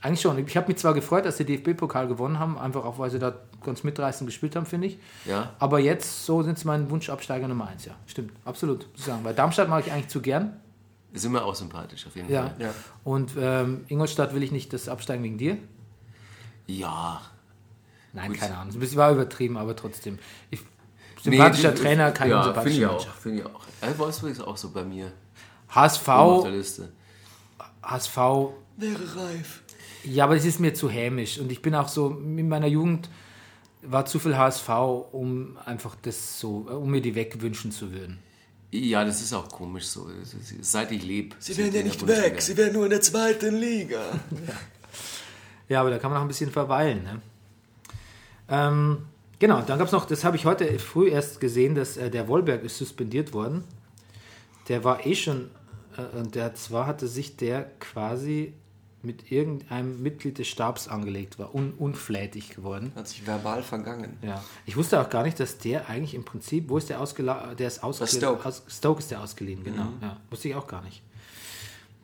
[0.00, 0.38] Eigentlich schon.
[0.38, 3.34] Ich habe mich zwar gefreut, dass sie DFB-Pokal gewonnen haben, einfach auch, weil sie da
[3.64, 4.98] ganz mitreißend gespielt haben, finde ich.
[5.24, 5.52] Ja.
[5.58, 7.94] Aber jetzt, so sind sie mein Wunschabsteiger Nummer eins, ja.
[8.06, 9.24] Stimmt, absolut, muss ich sagen.
[9.24, 10.56] Weil Darmstadt mag ich eigentlich zu gern.
[11.12, 12.42] Ist immer auch sympathisch, auf jeden Ja.
[12.48, 12.54] Fall.
[12.58, 12.74] Ja.
[13.04, 15.58] Und ähm, Ingolstadt will ich nicht das absteigen wegen dir.
[16.66, 17.20] Ja.
[18.12, 18.40] Nein, Gut.
[18.40, 18.66] keine Ahnung.
[18.66, 20.18] Das ist ein bisschen- war übertrieben, aber trotzdem.
[20.50, 20.60] Ich,
[21.22, 22.92] sympathischer Nee, Trainer, keine ja, unsympathische finde ich auch.
[22.98, 23.22] Mannschaft.
[23.22, 23.60] Finde ich auch.
[23.82, 25.12] Ja, Wolfsburg ist auch so bei mir.
[25.70, 26.92] HSV, auf der Liste.
[27.82, 28.16] HSV,
[28.76, 29.62] Wäre reif.
[30.04, 31.38] ja, aber es ist mir zu hämisch.
[31.38, 33.08] Und ich bin auch so, in meiner Jugend
[33.86, 34.68] war zu viel HSV,
[35.12, 38.18] um einfach das so, um mir die wegwünschen zu würden.
[38.70, 40.08] Ja, das ist auch komisch so.
[40.60, 41.36] Seit ich lebe.
[41.38, 44.00] Sie wären ja nicht weg, sie wären nur in der zweiten Liga.
[45.66, 47.04] Ja, aber da kann man noch ein bisschen verweilen.
[47.04, 47.22] Ne?
[48.50, 49.06] Ähm,
[49.38, 52.28] genau, dann gab es noch, das habe ich heute früh erst gesehen, dass äh, der
[52.28, 53.64] Wollberg ist suspendiert worden.
[54.68, 55.50] Der war eh schon,
[55.96, 58.52] äh, und der zwar hatte sich der quasi
[59.04, 62.92] mit irgendeinem Mitglied des Stabs angelegt, war un, unflätig geworden.
[62.94, 64.16] Hat sich verbal vergangen.
[64.22, 64.42] Ja.
[64.66, 67.56] Ich wusste auch gar nicht, dass der eigentlich im Prinzip, wo ist der ausgeladen?
[67.56, 68.18] Der ist ausgeliehen.
[68.18, 68.46] Stoke.
[68.46, 69.88] Aus, Stoke ist der ausgeliehen, genau.
[70.00, 71.02] Ja, wusste ich auch gar nicht.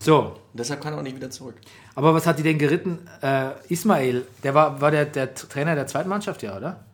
[0.03, 1.57] So, deshalb kann er auch nicht wieder zurück.
[1.95, 3.07] aber was hat die denn geritten?
[3.23, 6.85] Äh, Ismail, der war, war der, der Trainer der zweiten Mannschaft, ja, oder?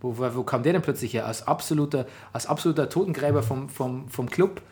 [0.00, 1.26] Wo, wo, wo kam der denn plötzlich her?
[1.26, 4.62] Als absoluter, als absoluter Totengräber vom, vom, vom Club.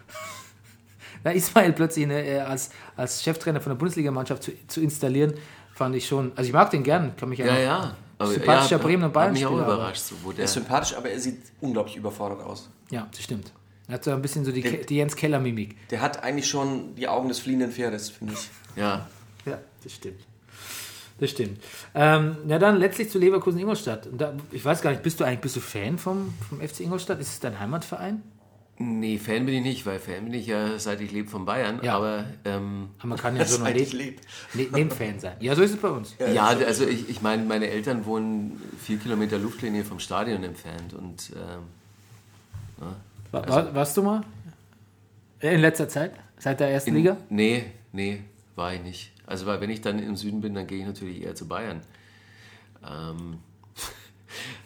[1.24, 5.34] Na, Ismail plötzlich eine, äh, als, als Cheftrainer von der Bundesligamannschaft zu, zu installieren,
[5.74, 6.32] fand ich schon.
[6.36, 7.96] Also ich mag den gern, kann mich Ja, noch- ja.
[8.18, 10.52] Aber, Sympathischer ja, Bremen- und Hat Bayern mich auch überrascht, so, wo Er der, ist
[10.52, 12.68] sympathisch, aber er sieht unglaublich überfordert aus.
[12.90, 13.50] Ja, das stimmt.
[13.88, 15.88] Er hat so ein bisschen so die, Ke- die Jens Keller-Mimik.
[15.88, 18.50] Der hat eigentlich schon die Augen des fliehenden Pferdes, finde ich.
[18.76, 19.06] ja,
[19.46, 20.20] Ja, das stimmt.
[21.18, 21.60] Das stimmt.
[21.94, 24.06] Ähm, ja, dann letztlich zu Leverkusen-Ingolstadt.
[24.06, 26.80] Und da, ich weiß gar nicht, bist du eigentlich bist du Fan vom, vom FC
[26.80, 27.20] Ingolstadt?
[27.20, 28.22] Ist es dein Heimatverein?
[28.80, 31.80] Nee, Fan bin ich nicht, weil Fan bin ich ja, seit ich lebe von Bayern.
[31.82, 31.96] Ja.
[31.96, 34.22] Aber ähm, man kann ja so noch Seit ich neben, lebe.
[34.54, 35.36] ne, neben Fan sein.
[35.40, 36.16] Ja, so ist es bei uns.
[36.34, 41.30] ja, also ich, ich meine, meine Eltern wohnen vier Kilometer Luftlinie vom Stadion entfernt und
[41.36, 41.62] ähm,
[43.30, 44.22] War, war, warst du mal?
[45.40, 46.12] In letzter Zeit?
[46.38, 47.16] Seit der ersten Liga?
[47.28, 48.22] Nee, nee,
[48.56, 49.12] war ich nicht.
[49.26, 51.80] Also weil wenn ich dann im Süden bin, dann gehe ich natürlich eher zu Bayern.
[52.82, 53.38] Ähm,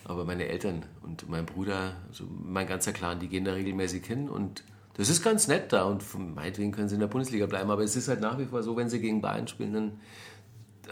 [0.05, 4.28] aber meine Eltern und mein Bruder, also mein ganzer Clan, die gehen da regelmäßig hin
[4.28, 4.62] und
[4.96, 6.02] das ist ganz nett da und
[6.34, 7.70] meinetwegen können sie in der Bundesliga bleiben.
[7.70, 10.00] Aber es ist halt nach wie vor so, wenn sie gegen Bayern spielen, dann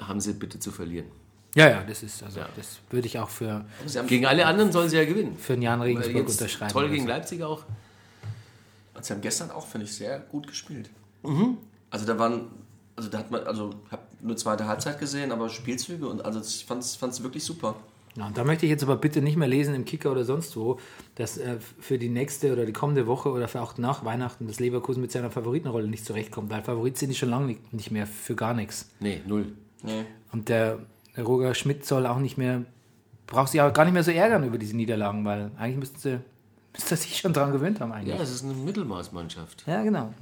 [0.00, 1.06] haben sie bitte zu verlieren.
[1.54, 2.48] Ja, ja, das ist, also Ja.
[2.56, 5.36] das würde ich auch für, Sie haben, Gegen alle anderen sollen sie ja gewinnen.
[5.36, 6.72] für einen Jan Regensburg jetzt unterschreiben.
[6.72, 7.08] Toll gegen so.
[7.08, 7.64] Leipzig auch.
[9.00, 10.88] sie haben gestern auch, finde ich, sehr gut gespielt.
[11.22, 11.58] Mhm.
[11.90, 12.46] Also da waren,
[12.96, 16.40] also da hat man, also ich habe nur zweite Halbzeit gesehen, aber Spielzüge und also
[16.40, 17.76] ich fand es wirklich super.
[18.16, 20.54] Ja, und da möchte ich jetzt aber bitte nicht mehr lesen im Kicker oder sonst
[20.56, 20.78] wo,
[21.14, 24.60] dass äh, für die nächste oder die kommende Woche oder für auch nach Weihnachten das
[24.60, 28.34] Leverkusen mit seiner Favoritenrolle nicht zurechtkommt, weil Favorit sind die schon lange nicht- mehr für
[28.34, 28.90] gar nichts.
[29.00, 29.52] Nee, null.
[29.82, 30.04] Nee.
[30.30, 30.78] Und der,
[31.16, 32.64] der Roger Schmidt soll auch nicht mehr,
[33.26, 36.18] braucht sich auch gar nicht mehr so ärgern über diese Niederlagen, weil eigentlich müssten sie,
[36.72, 38.16] müsste sich schon dran gewöhnt haben eigentlich.
[38.16, 39.64] Ja, es ist eine Mittelmaßmannschaft.
[39.66, 40.12] Ja, genau.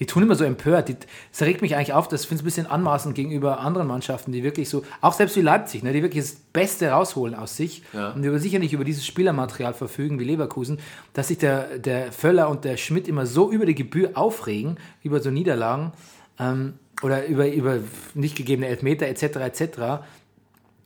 [0.00, 0.88] Die tun immer so empört.
[0.88, 0.96] Die-
[1.30, 2.08] Das regt mich eigentlich auf.
[2.08, 5.40] Das finde ich ein bisschen anmaßend gegenüber anderen Mannschaften, die wirklich so, auch selbst wie
[5.40, 8.10] Leipzig, ne, die wirklich das Beste rausholen aus sich Ja.
[8.10, 10.78] und die aber sicher nicht über dieses Spielermaterial verfügen wie Leverkusen,
[11.12, 15.20] dass sich der, der Völler und der Schmidt immer so über die Gebühr aufregen, über
[15.20, 15.92] so Niederlagen
[16.40, 17.78] ähm, oder über, über
[18.14, 19.22] nicht gegebene Elfmeter etc.
[19.36, 19.78] etc.,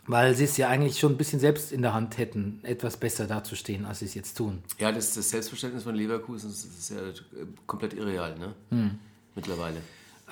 [0.08, 3.26] weil sie es ja eigentlich schon ein bisschen selbst in der Hand hätten, etwas besser
[3.26, 4.62] dazustehen, als sie es jetzt tun.
[4.78, 8.54] Ja, das, das Selbstverständnis von Leverkusen das ist ja äh, komplett irreal, ne?
[8.70, 8.98] Hm.
[9.34, 9.76] Mittlerweile.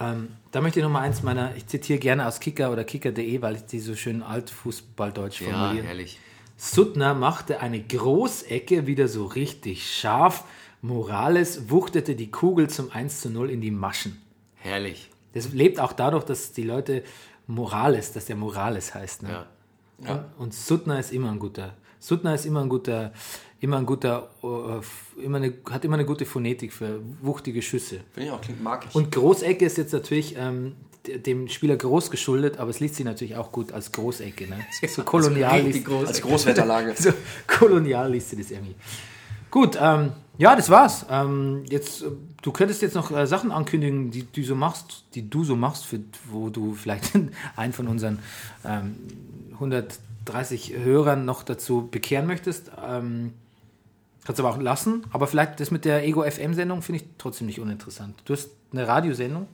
[0.00, 3.40] Ähm, da möchte ich noch mal eins meiner, ich zitiere gerne aus Kicker oder Kicker.de,
[3.42, 5.86] weil ich die so schön altfußballdeutsch Ja, formuliere.
[5.86, 6.18] herrlich.
[6.56, 10.44] Suttner machte eine Großecke wieder so richtig scharf.
[10.80, 14.20] Morales wuchtete die Kugel zum 1 zu 0 in die Maschen.
[14.56, 15.10] Herrlich.
[15.34, 17.02] Das lebt auch dadurch, dass die Leute
[17.46, 19.22] Morales, dass der Morales heißt.
[19.22, 19.30] Ne?
[19.30, 19.46] Ja.
[19.99, 21.74] Und, und Suttner ist immer ein guter.
[21.99, 23.12] Suttner ist immer ein guter,
[23.61, 28.01] immer ein guter, äh, immer eine, hat immer eine gute Phonetik für wuchtige Schüsse.
[28.12, 28.94] Finde ich auch, klingt mag ich.
[28.94, 30.76] Und Großecke ist jetzt natürlich ähm,
[31.07, 34.49] dem Spieler groß geschuldet, aber es liest sich natürlich auch gut als Großecke.
[34.49, 34.59] Ne?
[34.88, 36.94] So kolonial liest, als Großwetterlage.
[36.97, 37.11] so
[37.47, 38.74] kolonial liest du das irgendwie.
[39.51, 41.07] Gut, ähm, ja, das war's.
[41.11, 42.07] Ähm, jetzt, äh,
[42.43, 45.87] du könntest jetzt noch äh, Sachen ankündigen, die du so machst, die du so machst,
[45.87, 47.12] für, wo du vielleicht
[47.57, 48.18] einen von unseren
[48.64, 48.97] ähm,
[49.55, 52.70] 130 Hörern noch dazu bekehren möchtest.
[52.87, 53.32] Ähm,
[54.24, 55.05] kannst du aber auch lassen.
[55.12, 58.14] Aber vielleicht das mit der Ego FM-Sendung finde ich trotzdem nicht uninteressant.
[58.24, 59.47] Du hast eine Radiosendung.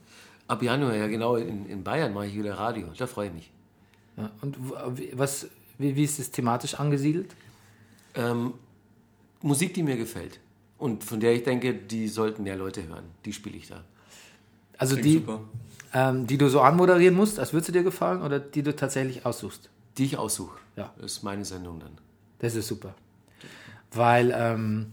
[0.49, 2.89] Ab Januar, ja genau, in, in Bayern mache ich wieder Radio.
[2.99, 3.51] Da freue ich mich.
[4.17, 5.47] Ja, und w- was,
[5.79, 7.35] wie, wie ist es thematisch angesiedelt?
[8.15, 8.53] Ähm,
[9.41, 10.39] Musik, die mir gefällt.
[10.83, 13.05] Und von der ich denke, die sollten mehr Leute hören.
[13.25, 13.85] Die spiele ich da.
[14.77, 15.35] Also Klingt die,
[15.95, 19.25] ähm, die du so anmoderieren musst, als würde sie dir gefallen, oder die du tatsächlich
[19.25, 19.71] aussuchst?
[19.97, 20.59] Die ich aussuche.
[20.75, 20.93] Ja.
[21.01, 21.93] Das ist meine Sendung dann.
[22.41, 22.97] Das ist super.
[23.93, 24.87] Weil ähm,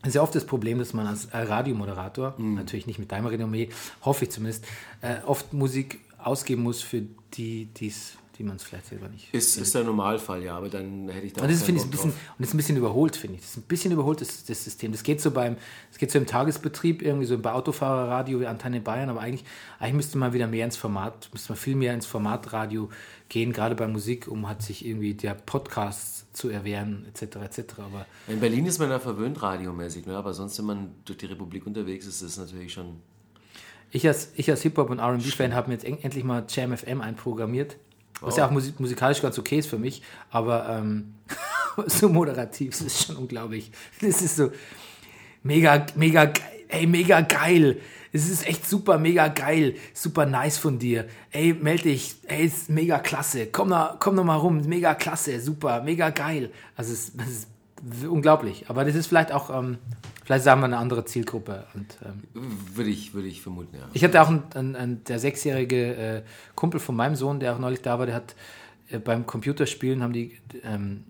[0.00, 3.26] es ist ja oft das Problem, dass man als äh, Radiomoderator, natürlich nicht mit deinem
[3.26, 3.68] Renommee,
[4.04, 4.64] hoffe ich zumindest,
[5.00, 7.02] äh, oft Musik ausgeben muss für
[7.34, 9.32] die, die's, die man es vielleicht selber nicht.
[9.34, 11.86] Ist, ist der Normalfall, ja, aber dann hätte ich da Und auch das finde ich,
[11.86, 12.20] ein bisschen, drauf.
[12.30, 13.42] und das ist ein bisschen überholt, finde ich.
[13.42, 14.92] Das ist ein bisschen überholt, das, das System.
[14.92, 15.56] Das geht so beim,
[15.90, 19.44] das geht so im Tagesbetrieb, irgendwie so bei Autofahrerradio wie Antenne Bayern, aber eigentlich,
[19.78, 22.88] eigentlich müsste man wieder mehr ins Format, müsste man viel mehr ins Formatradio
[23.28, 27.36] gehen, gerade bei Musik, um hat sich irgendwie der Podcast zu erwehren, etc.
[27.36, 27.74] etc.
[27.78, 30.16] Aber In Berlin ist man da verwöhnt radiomäßig, ne?
[30.16, 32.96] aber sonst, wenn man durch die Republik unterwegs ist, ist es natürlich schon.
[33.90, 37.00] ich als, ich als Hip-Hop- und RB-Fan habe mir jetzt en- endlich mal Jam FM
[37.02, 37.76] einprogrammiert.
[38.22, 41.14] Was ja auch musik musikalisch ganz okay ist für mich, aber ähm,
[41.86, 43.70] so moderativ, das ist schon unglaublich.
[44.00, 44.50] Das ist so
[45.42, 46.32] mega, mega,
[46.68, 47.80] ey, mega geil.
[48.14, 51.06] Es ist echt super, mega geil, super nice von dir.
[51.30, 53.46] Ey, melde dich, ey, ist mega klasse.
[53.46, 56.50] Komm noch, komm noch mal rum, mega klasse, super, mega geil.
[56.76, 57.48] Also es, es ist
[58.08, 58.68] unglaublich.
[58.68, 59.78] Aber das ist vielleicht auch, ähm,
[60.24, 61.66] vielleicht sagen wir eine andere Zielgruppe.
[61.74, 62.22] Und ähm,
[62.74, 63.88] Würde ich, würde ich vermuten, ja.
[63.92, 66.22] ich hatte auch einen, einen, einen der sechsjährige äh,
[66.54, 68.34] Kumpel von meinem Sohn, der auch neulich da war, der hat
[68.88, 71.04] äh, beim Computerspielen haben die ähm,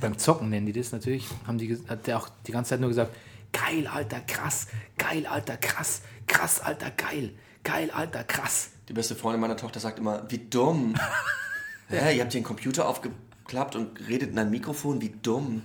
[0.00, 2.90] beim Zocken nennen die das natürlich, haben die, hat der auch die ganze Zeit nur
[2.90, 3.14] gesagt,
[3.52, 4.66] geil, Alter, krass,
[4.98, 7.32] geil, Alter, krass, krass, Alter, geil,
[7.64, 8.70] geil, Alter, krass.
[8.88, 10.94] Die beste Freundin meiner Tochter sagt immer, wie dumm.
[11.88, 15.62] ja, ihr habt hier einen Computer aufgeklappt und redet in ein Mikrofon, wie dumm.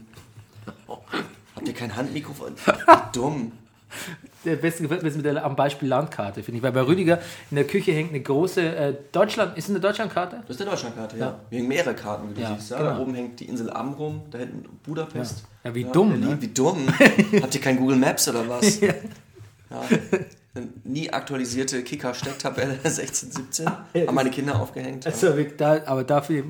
[1.56, 2.54] Habt ihr kein Handmikrofon?
[2.54, 3.52] Wie dumm.
[4.44, 7.20] Der beste gefällt mir ist mit der, am Beispiel Landkarte, finde ich, weil bei Rüdiger
[7.50, 10.42] in der Küche hängt eine große äh, Deutschland, ist es eine Deutschlandkarte?
[10.46, 11.26] Das ist eine Deutschlandkarte, ja.
[11.28, 11.40] Ja.
[11.50, 12.72] Wir hängen mehrere Karten, wie du Ja, siehst.
[12.72, 12.80] Ja?
[12.84, 13.02] Da genau.
[13.02, 15.44] oben hängt die Insel Amrum, da hinten Budapest.
[15.64, 16.30] Ja, wie dumm, Berlin.
[16.30, 16.42] ne?
[16.42, 16.88] Wie dumm.
[17.42, 18.80] Habt ihr kein Google Maps oder was?
[18.82, 18.94] ja.
[20.54, 23.68] Eine nie aktualisierte Kicker-Stecktabelle 16, 17.
[23.68, 25.06] Haben meine Kinder aufgehängt.
[25.06, 25.12] Ja.
[25.12, 26.44] Also, da, aber dafür,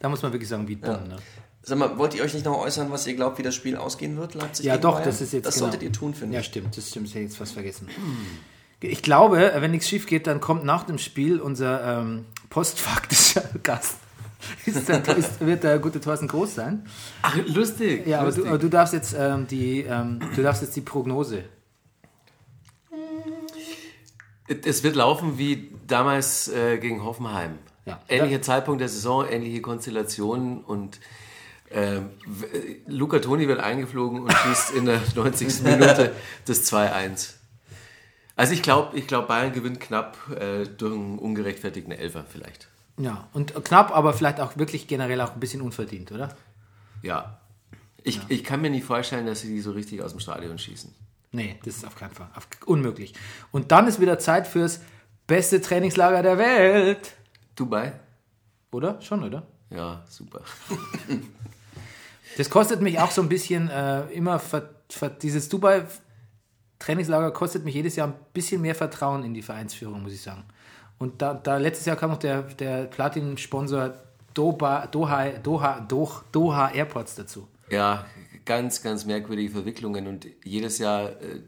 [0.00, 1.08] da muss man wirklich sagen, wie dumm.
[1.08, 1.16] Ne?
[1.68, 4.16] Sag mal, wollt ihr euch nicht noch äußern, was ihr glaubt, wie das Spiel ausgehen
[4.16, 4.32] wird?
[4.34, 5.04] Leipzig Ja, gegen doch, Bayern?
[5.04, 5.44] das ist jetzt.
[5.44, 5.66] Das genau.
[5.66, 6.46] solltet ihr tun, finde Ja, ich.
[6.46, 7.08] stimmt, das stimmt.
[7.08, 7.88] Ich hätte jetzt fast vergessen.
[8.80, 13.96] Ich glaube, wenn nichts schief geht, dann kommt nach dem Spiel unser ähm, postfaktischer Gast.
[14.64, 16.86] Ist der, ist, wird der gute Thorsten Groß sein?
[17.20, 18.06] Ach, lustig.
[18.06, 18.44] Ja, aber lustig.
[18.44, 21.44] du, aber du darfst jetzt ähm, die, ähm, du darfst jetzt die Prognose.
[24.64, 27.58] Es wird laufen wie damals äh, gegen Hoffenheim.
[27.84, 28.00] Ja.
[28.08, 30.98] Ähnlicher Zeitpunkt der Saison, ähnliche Konstellationen und
[31.70, 35.62] ähm, w- Luca Toni wird eingeflogen und schießt in der 90.
[35.62, 36.12] Minute
[36.46, 37.34] das 2-1.
[38.36, 42.68] Also ich glaube, ich glaub, Bayern gewinnt knapp äh, durch einen ungerechtfertigten Elfer vielleicht.
[42.96, 46.36] Ja, und knapp, aber vielleicht auch wirklich generell auch ein bisschen unverdient, oder?
[47.02, 47.40] Ja.
[48.02, 50.94] Ich, ich kann mir nicht vorstellen, dass sie die so richtig aus dem Stadion schießen.
[51.32, 52.28] Nee, das ist auf keinen Fall.
[52.34, 53.12] Auf, unmöglich.
[53.52, 54.80] Und dann ist wieder Zeit fürs
[55.26, 57.12] beste Trainingslager der Welt.
[57.54, 57.92] Dubai?
[58.70, 59.00] Oder?
[59.02, 59.46] Schon, oder?
[59.70, 60.40] Ja, super.
[62.38, 67.74] Das kostet mich auch so ein bisschen äh, immer, ver, ver, dieses Dubai-Trainingslager kostet mich
[67.74, 70.44] jedes Jahr ein bisschen mehr Vertrauen in die Vereinsführung, muss ich sagen.
[70.98, 73.92] Und da, da letztes Jahr kam noch der, der Platin-Sponsor
[74.34, 77.48] Doha, Doha, Doha, Doha, Doha Airports dazu.
[77.70, 78.06] Ja,
[78.44, 81.40] ganz, ganz merkwürdige Verwicklungen und jedes Jahr äh,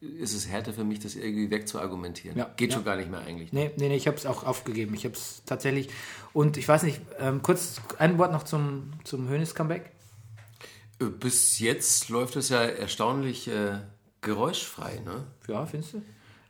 [0.00, 2.38] ist es härter für mich, das irgendwie wegzuargumentieren.
[2.38, 2.76] Ja, Geht ja.
[2.76, 3.52] schon gar nicht mehr eigentlich.
[3.52, 4.94] Nee, nee, nee ich habe es auch aufgegeben.
[4.94, 5.88] Ich habe es tatsächlich.
[6.32, 9.95] Und ich weiß nicht, ähm, kurz ein Wort noch zum, zum Hönes-Comeback.
[11.00, 13.78] Äh, Bis jetzt läuft es ja erstaunlich äh,
[14.20, 15.24] geräuschfrei, ne?
[15.48, 16.02] Ja, findest du?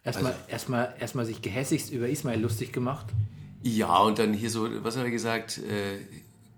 [0.05, 3.07] Erstmal, Also- erstmal, erstmal sich gehässigst über Ismail lustig gemacht.
[3.63, 5.99] Ja, und dann hier so, was hat er gesagt, äh,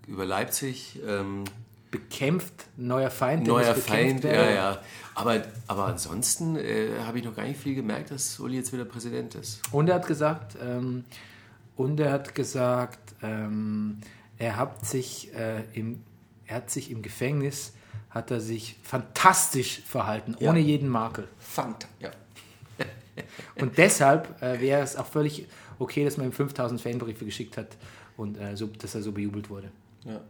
[0.07, 1.45] über Leipzig, ähm,
[1.91, 3.47] Bekämpft, neuer Feind.
[3.47, 4.55] neuer Feind, ja, werden.
[4.55, 4.82] ja.
[5.14, 8.84] Aber, aber ansonsten äh, habe ich noch gar nicht viel gemerkt, dass Uli jetzt wieder
[8.84, 9.62] Präsident ist.
[9.72, 11.05] Und er hat gesagt, ähm,
[11.76, 13.99] und er hat gesagt, ähm,
[14.36, 16.03] er hat sich äh, im,
[16.47, 17.72] er hat sich im Gefängnis
[18.11, 20.51] hat er sich fantastisch verhalten, Ja.
[20.51, 21.29] ohne jeden Makel.
[21.39, 21.87] Fand.
[22.01, 22.11] Ja.
[23.61, 25.47] Und deshalb äh, wäre es auch völlig
[25.79, 27.69] okay, dass man ihm 5000 Fanbriefe geschickt hat
[28.17, 29.71] und äh, so, dass er so bejubelt wurde.
[30.05, 30.21] ja.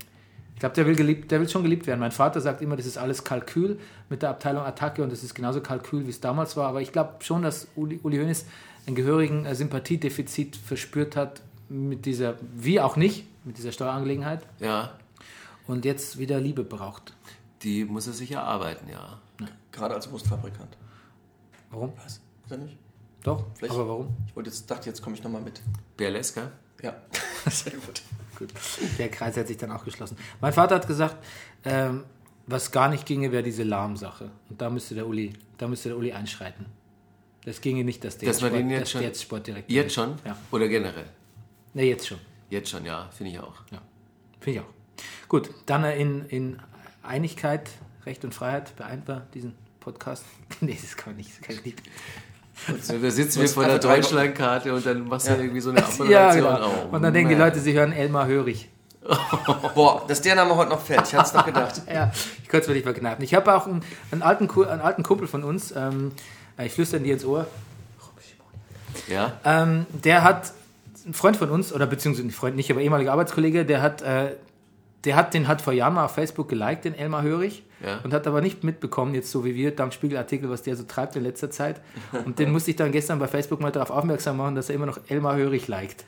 [0.54, 2.00] Ich glaube, der, will geliebt- der will schon geliebt werden.
[2.00, 3.78] Mein Vater sagt immer, das ist alles Kalkül
[4.10, 6.66] mit der Abteilung Attacke und das ist genauso Kalkül, wie es damals war.
[6.68, 8.44] Aber ich glaube schon, dass Uli, Uli Hoeneß
[8.88, 14.98] einen gehörigen äh, Sympathiedefizit verspürt hat mit dieser, wie auch nicht, mit dieser Steuerangelegenheit Ja,
[15.68, 17.14] und jetzt wieder Liebe braucht.
[17.62, 19.20] Die muss er sich erarbeiten, ja.
[19.72, 20.76] Gerade als Wurstfabrikant.
[21.70, 21.92] Warum?
[22.04, 22.14] Was?
[22.44, 22.76] Ist er nicht?
[23.22, 24.16] Doch, Vielleicht- aber warum?
[24.26, 25.60] Ich wollte jetzt, dachte, jetzt komme ich nochmal mit.
[25.96, 26.50] Berleska?
[26.82, 26.94] Ja.
[27.50, 28.02] Sehr gut.
[28.38, 28.52] Gut.
[28.98, 30.16] Der Kreis hat sich dann auch geschlossen.
[30.40, 31.16] Mein Vater hat gesagt,
[31.64, 32.04] ähm,
[32.46, 34.30] was gar nicht ginge, wäre diese Lahmsache.
[34.48, 36.66] Und da müsste der Uli, da müsste der Uli einschreiten.
[37.44, 39.94] Das ginge nicht, dass der Dass man den jetzt dass schon- der jetzt Sportdirektor Jetzt
[39.94, 40.14] schon?
[40.24, 40.36] Ja.
[40.52, 41.06] Oder generell?
[41.74, 42.18] Ne, jetzt schon.
[42.50, 43.54] Jetzt schon, ja, finde ich auch.
[43.72, 43.82] Ja.
[44.40, 45.28] Finde ich auch.
[45.28, 46.62] Gut, dann in, in
[47.08, 47.68] Einigkeit,
[48.06, 50.24] Recht und Freiheit beeint wir diesen Podcast.
[50.60, 51.30] nee, das kann man nicht.
[51.30, 51.82] Das kann ich nicht.
[52.82, 56.28] So, da sitzen wir vor der Deutschlandkarte und dann machst du irgendwie so eine Ja,
[56.28, 56.44] Abmoderation.
[56.44, 56.72] genau.
[56.90, 57.36] Oh, Und dann denken die.
[57.36, 58.68] Leute, sie hören Elmar Hörig.
[59.74, 61.06] Boah, dass der Name heute noch fällt.
[61.06, 61.82] Ich hatte es noch gedacht.
[61.92, 62.10] Ja,
[62.42, 63.22] ich konnte es mir nicht verkneifen.
[63.24, 66.12] Ich habe auch einen, einen, alten, einen alten Kumpel von uns, ähm,
[66.62, 67.46] ich flüstere dir ins Ohr,
[69.06, 70.52] Ja, ähm, der hat,
[71.06, 74.34] ein Freund von uns, oder beziehungsweise nicht Freund nicht, aber ehemaliger Arbeitskollege, der hat, äh,
[75.04, 77.98] der hat den hat vor Jahren mal auf Facebook geliked, den Elmar Hörig, Ja.
[78.04, 81.14] und hat aber nicht mitbekommen, jetzt so wie wir, dank Spiegelartikel, was der so treibt
[81.16, 81.80] in letzter Zeit.
[82.24, 84.86] Und den musste ich dann gestern bei Facebook mal darauf aufmerksam machen, dass er immer
[84.86, 86.04] noch Elmar Hörig liked.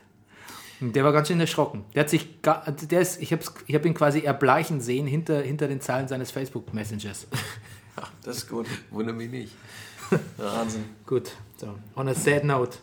[0.81, 1.85] Und der war ganz schön erschrocken.
[1.95, 5.41] Der hat sich, ga- der ist, ich habe ich hab ihn quasi erbleichen sehen hinter,
[5.43, 7.27] hinter den Zeilen seines Facebook-Messengers.
[8.25, 8.67] Das ist gut.
[8.91, 9.53] wundere mich nicht.
[10.39, 10.85] Wahnsinn.
[11.07, 12.79] Gut, so, on a sad note.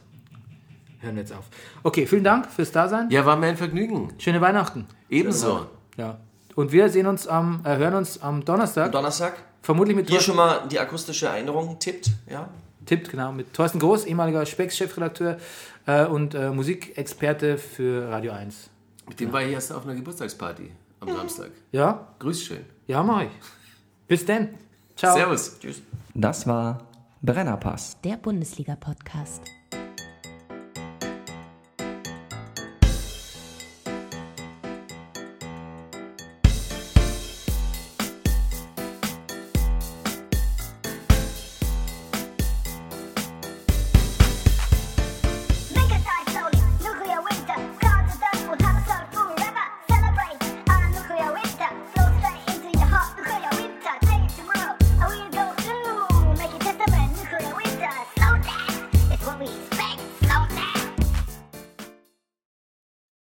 [1.00, 1.46] Hören wir jetzt auf.
[1.82, 3.10] Okay, vielen Dank fürs Dasein.
[3.10, 4.14] Ja, war mir ein Vergnügen.
[4.20, 4.86] Schöne Weihnachten.
[5.10, 5.66] Ebenso.
[5.98, 6.20] Ja.
[6.56, 8.92] Und wir sehen uns am, äh, hören uns am Donnerstag.
[8.92, 9.34] Donnerstag.
[9.62, 12.10] vermutlich mit Hier Thorsten, schon mal die akustische Erinnerung tippt.
[12.30, 12.50] Ja.
[12.86, 15.38] tippt, genau, mit Thorsten Groß, ehemaliger Specks-Chefredakteur
[15.86, 18.70] äh, und äh, Musikexperte für Radio 1.
[19.08, 20.72] Mit dem war ich erst auf einer Geburtstagsparty.
[21.00, 21.52] am Samstag.
[21.72, 22.08] Ja?
[22.20, 22.66] Grüß schön.
[22.88, 23.30] Ja, mach ich.
[24.08, 24.50] Bis denn.
[24.96, 25.16] Ciao.
[25.16, 25.60] Servus.
[25.60, 25.82] Tschüss.
[26.14, 26.80] Das war
[27.22, 27.98] Brennerpass.
[28.04, 29.57] Der Bundesliga-Podcast.